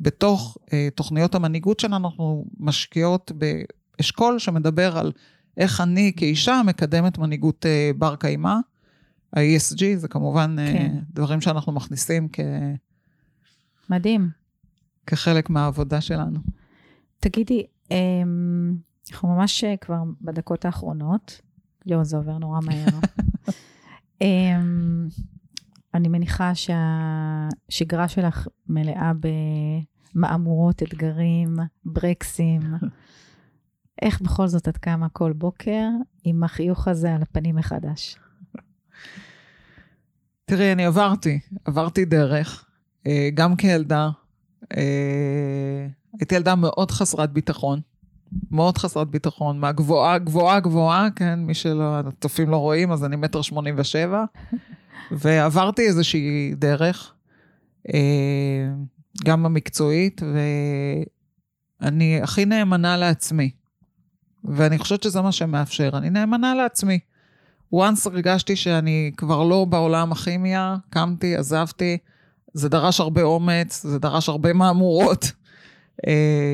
בתוך 0.00 0.58
אה, 0.72 0.88
תוכניות 0.94 1.34
המנהיגות 1.34 1.80
שלנו, 1.80 2.08
אנחנו 2.08 2.44
משקיעות 2.60 3.32
באשכול 3.34 4.38
שמדבר 4.38 4.98
על 4.98 5.12
איך 5.56 5.80
אני 5.80 6.12
כאישה 6.16 6.60
מקדמת 6.66 7.18
מנהיגות 7.18 7.66
אה, 7.66 7.90
בר 7.98 8.16
קיימא. 8.16 8.54
ה-ESG 9.36 9.96
זה 9.96 10.08
כמובן 10.08 10.56
אה, 10.58 10.72
כן. 10.72 10.98
דברים 11.10 11.40
שאנחנו 11.40 11.72
מכניסים 11.72 12.28
כ... 12.32 12.40
מדהים. 13.90 14.30
כחלק 15.06 15.50
מהעבודה 15.50 16.00
שלנו. 16.00 16.40
תגידי, 17.20 17.66
אמ, 17.90 18.76
אנחנו 19.10 19.28
ממש 19.28 19.64
אה, 19.64 19.76
כבר 19.76 20.02
בדקות 20.20 20.64
האחרונות. 20.64 21.40
יואו, 21.86 22.04
זה 22.04 22.16
עובר 22.16 22.38
נורא 22.38 22.60
מהר. 22.62 22.98
אמ, 24.22 25.08
אני 25.94 26.08
מניחה 26.08 26.52
שהשגרה 26.54 28.08
שלך 28.08 28.48
מלאה 28.68 29.12
במהמורות, 30.14 30.82
אתגרים, 30.82 31.56
ברקסים. 31.84 32.60
איך 34.02 34.20
בכל 34.20 34.46
זאת 34.46 34.68
את 34.68 34.76
קמה 34.76 35.08
כל 35.08 35.32
בוקר 35.32 35.88
עם 36.24 36.44
החיוך 36.44 36.88
הזה 36.88 37.14
על 37.14 37.22
הפנים 37.22 37.56
מחדש? 37.56 38.16
תראי, 40.44 40.72
אני 40.72 40.84
עברתי, 40.86 41.38
עברתי 41.64 42.04
דרך, 42.04 42.64
אה, 43.06 43.28
גם 43.34 43.56
כילדה. 43.56 44.10
אה, 44.76 45.86
הייתי 46.18 46.34
ילדה 46.34 46.54
מאוד 46.54 46.90
חסרת 46.90 47.32
ביטחון, 47.32 47.80
מאוד 48.50 48.78
חסרת 48.78 49.08
ביטחון, 49.08 49.60
מהגבוהה, 49.60 50.18
גבוהה, 50.18 50.60
גבוהה, 50.60 51.08
כן, 51.16 51.38
מי 51.38 51.54
שלא, 51.54 51.98
הצופים 51.98 52.50
לא 52.50 52.56
רואים, 52.56 52.92
אז 52.92 53.04
אני 53.04 53.16
מטר 53.16 53.42
שמונים 53.42 53.74
ושבע, 53.78 54.24
ועברתי 55.10 55.82
איזושהי 55.82 56.54
דרך, 56.54 57.14
אה, 57.94 58.68
גם 59.24 59.46
המקצועית, 59.46 60.20
ואני 61.80 62.20
הכי 62.22 62.44
נאמנה 62.44 62.96
לעצמי. 62.96 63.50
ואני 64.44 64.78
חושבת 64.78 65.02
שזה 65.02 65.20
מה 65.20 65.32
שמאפשר, 65.32 65.90
אני 65.94 66.10
נאמנה 66.10 66.54
לעצמי. 66.54 66.98
Once 67.74 68.10
הרגשתי 68.10 68.56
שאני 68.56 69.10
כבר 69.16 69.44
לא 69.44 69.64
בעולם 69.64 70.12
הכימיה, 70.12 70.76
קמתי, 70.90 71.36
עזבתי, 71.36 71.98
זה 72.52 72.68
דרש 72.68 73.00
הרבה 73.00 73.22
אומץ, 73.22 73.82
זה 73.82 73.98
דרש 73.98 74.28
הרבה 74.28 74.52
מהמורות. 74.52 75.24
Uh, 76.02 76.06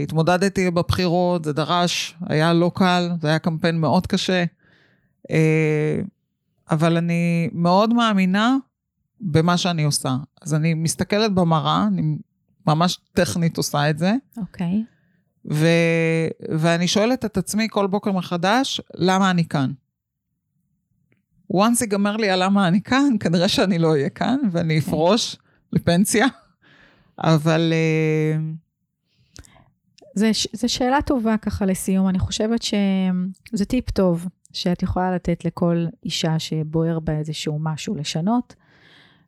התמודדתי 0.03 0.71
בבחירות, 0.71 1.45
זה 1.45 1.53
דרש, 1.53 2.17
היה 2.29 2.53
לא 2.53 2.71
קל, 2.75 3.11
זה 3.21 3.29
היה 3.29 3.39
קמפיין 3.39 3.81
מאוד 3.81 4.07
קשה. 4.07 4.45
Uh, 5.29 5.33
אבל 6.71 6.97
אני 6.97 7.49
מאוד 7.53 7.95
מאמינה 7.95 8.57
במה 9.21 9.57
שאני 9.57 9.85
עושה. 9.85 10.17
אז 10.43 10.55
אני 10.55 10.75
מסתכלת 10.75 11.35
במראה, 11.35 11.87
אני 11.87 12.17
ממש 12.67 12.99
טכנית 13.13 13.57
עושה 13.57 13.91
את 13.91 13.99
זה, 13.99 14.13
אוקיי. 14.37 14.85
ו... 15.51 15.67
ואני 16.59 16.89
שואלת 16.89 17.25
את 17.25 17.37
עצמי 17.37 17.67
כל 17.71 17.87
בוקר 17.87 18.13
מחדש, 18.13 18.81
למה 18.95 19.31
אני 19.31 19.45
כאן? 19.45 19.71
Once 21.55 21.81
ייגמר 21.81 22.17
לי 22.17 22.31
על 22.31 22.45
למה 22.45 22.69
אני 22.69 22.83
כאן, 22.83 23.17
כנראה 23.21 23.49
שאני 23.49 23.79
לא 23.79 23.91
אהיה 23.91 24.09
כאן, 24.09 24.39
ואני 24.53 24.79
אפרוש 24.79 25.37
לפנסיה. 25.73 26.27
אבל 27.19 27.73
אה, 27.73 28.41
זה, 30.15 30.31
זה 30.53 30.69
שאלה 30.69 31.03
טובה 31.03 31.37
ככה 31.37 31.67
לסיום. 31.67 32.09
אני 32.09 32.19
חושבת 32.19 32.63
שזה 32.63 33.65
טיפ 33.65 33.91
טוב 33.91 34.29
שאת 34.53 34.83
יכולה 34.83 35.15
לתת 35.15 35.45
לכל 35.45 35.87
אישה 36.05 36.39
שבוער 36.39 37.01
בה 37.01 37.19
איזשהו 37.19 37.59
משהו 37.59 37.95
לשנות. 37.95 38.55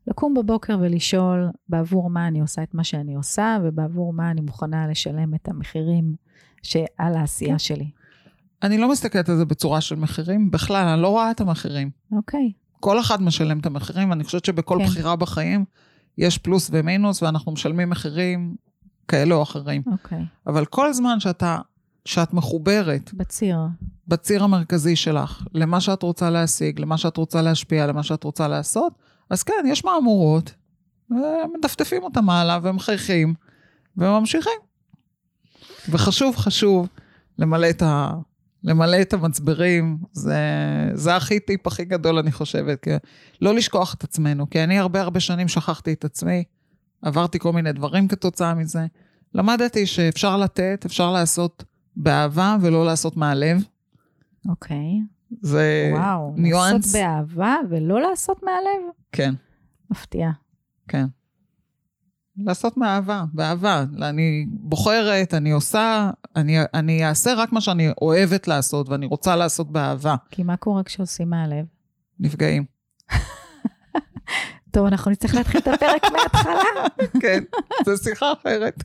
לקום 0.06 0.34
בבוקר 0.34 0.78
ולשאול 0.80 1.48
בעבור 1.68 2.10
מה 2.10 2.28
אני 2.28 2.40
עושה 2.40 2.62
את 2.62 2.74
מה 2.74 2.84
שאני 2.84 3.14
עושה, 3.14 3.58
ובעבור 3.62 4.12
מה 4.12 4.30
אני 4.30 4.40
מוכנה 4.40 4.88
לשלם 4.88 5.34
את 5.34 5.48
המחירים 5.48 6.14
שעל 6.62 7.16
העשייה 7.16 7.52
כן. 7.52 7.58
שלי. 7.58 7.90
אני 8.62 8.78
לא 8.78 8.90
מסתכלת 8.90 9.28
על 9.28 9.36
זה 9.36 9.44
בצורה 9.44 9.80
של 9.80 9.94
מחירים, 9.94 10.50
בכלל, 10.50 10.86
אני 10.86 11.02
לא 11.02 11.08
רואה 11.08 11.30
את 11.30 11.40
המחירים. 11.40 11.90
אוקיי, 12.12 12.52
כל 12.80 13.00
אחד 13.00 13.22
משלם 13.22 13.58
את 13.58 13.66
המחירים, 13.66 14.12
אני 14.12 14.24
חושבת 14.24 14.44
שבכל 14.44 14.78
כן. 14.78 14.84
בחירה 14.84 15.16
בחיים 15.16 15.64
יש 16.18 16.38
פלוס 16.38 16.70
ומינוס, 16.72 17.22
ואנחנו 17.22 17.52
משלמים 17.52 17.90
מחירים 17.90 18.56
כאלה 19.08 19.34
או 19.34 19.42
אחרים. 19.42 19.82
אוקיי. 19.92 20.24
אבל 20.46 20.64
כל 20.66 20.92
זמן 20.92 21.20
שאתה, 21.20 21.58
שאת 22.04 22.32
מחוברת 22.32 23.14
בציר. 23.14 23.58
בציר 24.08 24.44
המרכזי 24.44 24.96
שלך, 24.96 25.42
למה 25.54 25.80
שאת 25.80 26.02
רוצה 26.02 26.30
להשיג, 26.30 26.80
למה 26.80 26.98
שאת 26.98 27.16
רוצה 27.16 27.42
להשפיע, 27.42 27.86
למה 27.86 28.02
שאת 28.02 28.24
רוצה 28.24 28.48
לעשות, 28.48 28.92
אז 29.30 29.42
כן, 29.42 29.64
יש 29.68 29.84
מהמורות, 29.84 30.54
ומדפדפים 31.10 32.02
אותם 32.02 32.30
הלאה 32.30 32.58
ומחייכים, 32.62 33.34
וממשיכים. 33.96 34.60
וחשוב, 35.88 36.36
חשוב 36.36 36.88
למלא 37.38 37.70
את, 37.70 37.82
ה, 37.82 38.12
למלא 38.64 39.00
את 39.00 39.12
המצברים, 39.12 39.98
זה, 40.12 40.38
זה 40.94 41.16
הכי 41.16 41.40
טיפ 41.40 41.66
הכי 41.66 41.84
גדול, 41.84 42.18
אני 42.18 42.32
חושבת, 42.32 42.82
כי 42.82 42.90
לא 43.40 43.54
לשכוח 43.54 43.94
את 43.94 44.04
עצמנו, 44.04 44.50
כי 44.50 44.64
אני 44.64 44.78
הרבה 44.78 45.00
הרבה 45.00 45.20
שנים 45.20 45.48
שכחתי 45.48 45.92
את 45.92 46.04
עצמי, 46.04 46.44
עברתי 47.02 47.38
כל 47.38 47.52
מיני 47.52 47.72
דברים 47.72 48.08
כתוצאה 48.08 48.54
מזה. 48.54 48.86
למדתי 49.34 49.86
שאפשר 49.86 50.36
לתת, 50.36 50.82
אפשר 50.86 51.12
לעשות 51.12 51.64
באהבה 51.96 52.56
ולא 52.60 52.86
לעשות 52.86 53.16
מהלב. 53.16 53.64
אוקיי. 54.48 55.00
זה 55.40 55.90
וואו, 55.94 56.34
ניואנס. 56.36 56.94
לעשות 56.94 57.02
באהבה 57.02 57.56
ולא 57.70 58.00
לעשות 58.00 58.42
מהלב? 58.42 58.90
כן, 59.12 59.34
מפתיע. 59.90 60.30
כן. 60.88 61.06
לעשות 62.46 62.76
מאהבה, 62.76 63.24
באהבה. 63.32 63.84
אני 64.02 64.46
בוחרת, 64.50 65.34
אני 65.34 65.50
עושה, 65.50 66.10
אני, 66.36 66.56
אני 66.74 67.06
אעשה 67.08 67.34
רק 67.34 67.52
מה 67.52 67.60
שאני 67.60 67.90
אוהבת 68.02 68.48
לעשות 68.48 68.88
ואני 68.88 69.06
רוצה 69.06 69.36
לעשות 69.36 69.72
באהבה. 69.72 70.14
כי 70.30 70.42
מה 70.42 70.56
קורה 70.56 70.82
כשעושים 70.82 71.30
מהלב? 71.30 71.64
נפגעים. 72.20 72.64
טוב, 74.70 74.86
אנחנו 74.86 75.10
נצטרך 75.10 75.34
להתחיל 75.34 75.60
את 75.60 75.68
הפרק 75.68 76.02
מההתחלה. 76.12 76.86
כן, 77.20 77.42
זו 77.86 77.96
שיחה 78.04 78.32
אחרת. 78.32 78.84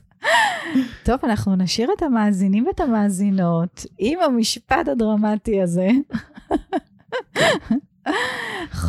טוב, 1.04 1.20
אנחנו 1.24 1.56
נשאיר 1.56 1.90
את 1.96 2.02
המאזינים 2.02 2.66
ואת 2.66 2.80
המאזינות 2.80 3.86
עם 3.98 4.18
המשפט 4.20 4.88
הדרמטי 4.88 5.62
הזה. 5.62 5.88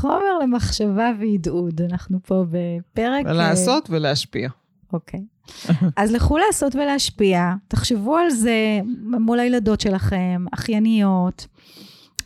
חומר 0.07 0.37
למחשבה 0.43 1.11
ועדעוד. 1.19 1.81
אנחנו 1.81 2.19
פה 2.23 2.45
בפרק... 2.49 3.25
אה, 3.25 3.31
ולעשות 3.31 3.89
ולהשפיע. 3.89 4.49
אוקיי. 4.93 5.23
אז 5.95 6.11
לכו 6.11 6.37
לעשות 6.37 6.75
ולהשפיע, 6.75 7.53
תחשבו 7.67 8.17
על 8.17 8.29
זה 8.29 8.79
מול 9.19 9.39
הילדות 9.39 9.81
שלכם, 9.81 10.45
אחייניות, 10.53 11.47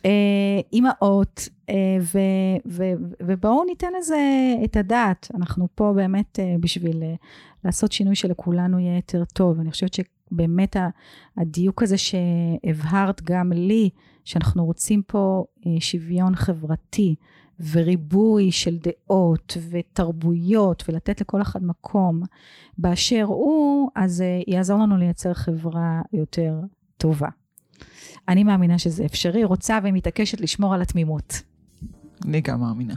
אה, 0.04 0.10
אימהות, 0.72 1.48
אה, 1.70 1.74
ו- 2.00 2.72
ו- 2.72 3.12
ובואו 3.22 3.64
ניתן 3.64 3.88
לזה 3.98 4.20
את 4.64 4.76
הדעת. 4.76 5.28
אנחנו 5.34 5.68
פה 5.74 5.92
באמת 5.96 6.38
אה, 6.38 6.54
בשביל 6.60 7.02
אה, 7.02 7.14
לעשות 7.64 7.92
שינוי 7.92 8.14
שלכולנו 8.14 8.78
יהיה 8.78 8.96
יותר 8.96 9.24
טוב. 9.24 9.60
אני 9.60 9.70
חושבת 9.70 9.94
שבאמת 9.94 10.76
הדיוק 11.36 11.82
הזה 11.82 11.96
שהבהרת 11.98 13.22
גם 13.22 13.52
לי, 13.52 13.90
שאנחנו 14.24 14.64
רוצים 14.64 15.02
פה 15.06 15.44
אה, 15.66 15.80
שוויון 15.80 16.34
חברתי 16.34 17.14
וריבוי 17.72 18.52
של 18.52 18.78
דעות 18.78 19.56
ותרבויות, 19.70 20.84
ולתת 20.88 21.20
לכל 21.20 21.42
אחד 21.42 21.64
מקום 21.64 22.22
באשר 22.78 23.22
הוא, 23.22 23.90
אז 23.94 24.20
אה, 24.20 24.40
יעזור 24.46 24.78
לנו 24.78 24.96
לייצר 24.96 25.34
חברה 25.34 26.02
יותר 26.12 26.60
טובה. 26.96 27.28
אני 28.28 28.44
מאמינה 28.44 28.78
שזה 28.78 29.04
אפשרי, 29.04 29.44
רוצה 29.44 29.78
ומתעקשת 29.82 30.40
לשמור 30.40 30.74
על 30.74 30.82
התמימות. 30.82 31.42
אני 32.24 32.40
גם 32.40 32.60
מאמינה. 32.60 32.94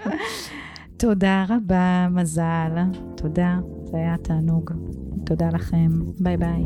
תודה 0.96 1.44
רבה, 1.48 2.08
מזל. 2.10 2.72
תודה, 3.16 3.58
זה 3.84 3.96
היה 3.96 4.16
תענוג. 4.16 4.70
תודה 5.26 5.48
לכם. 5.48 5.88
ביי 6.20 6.36
ביי. 6.36 6.62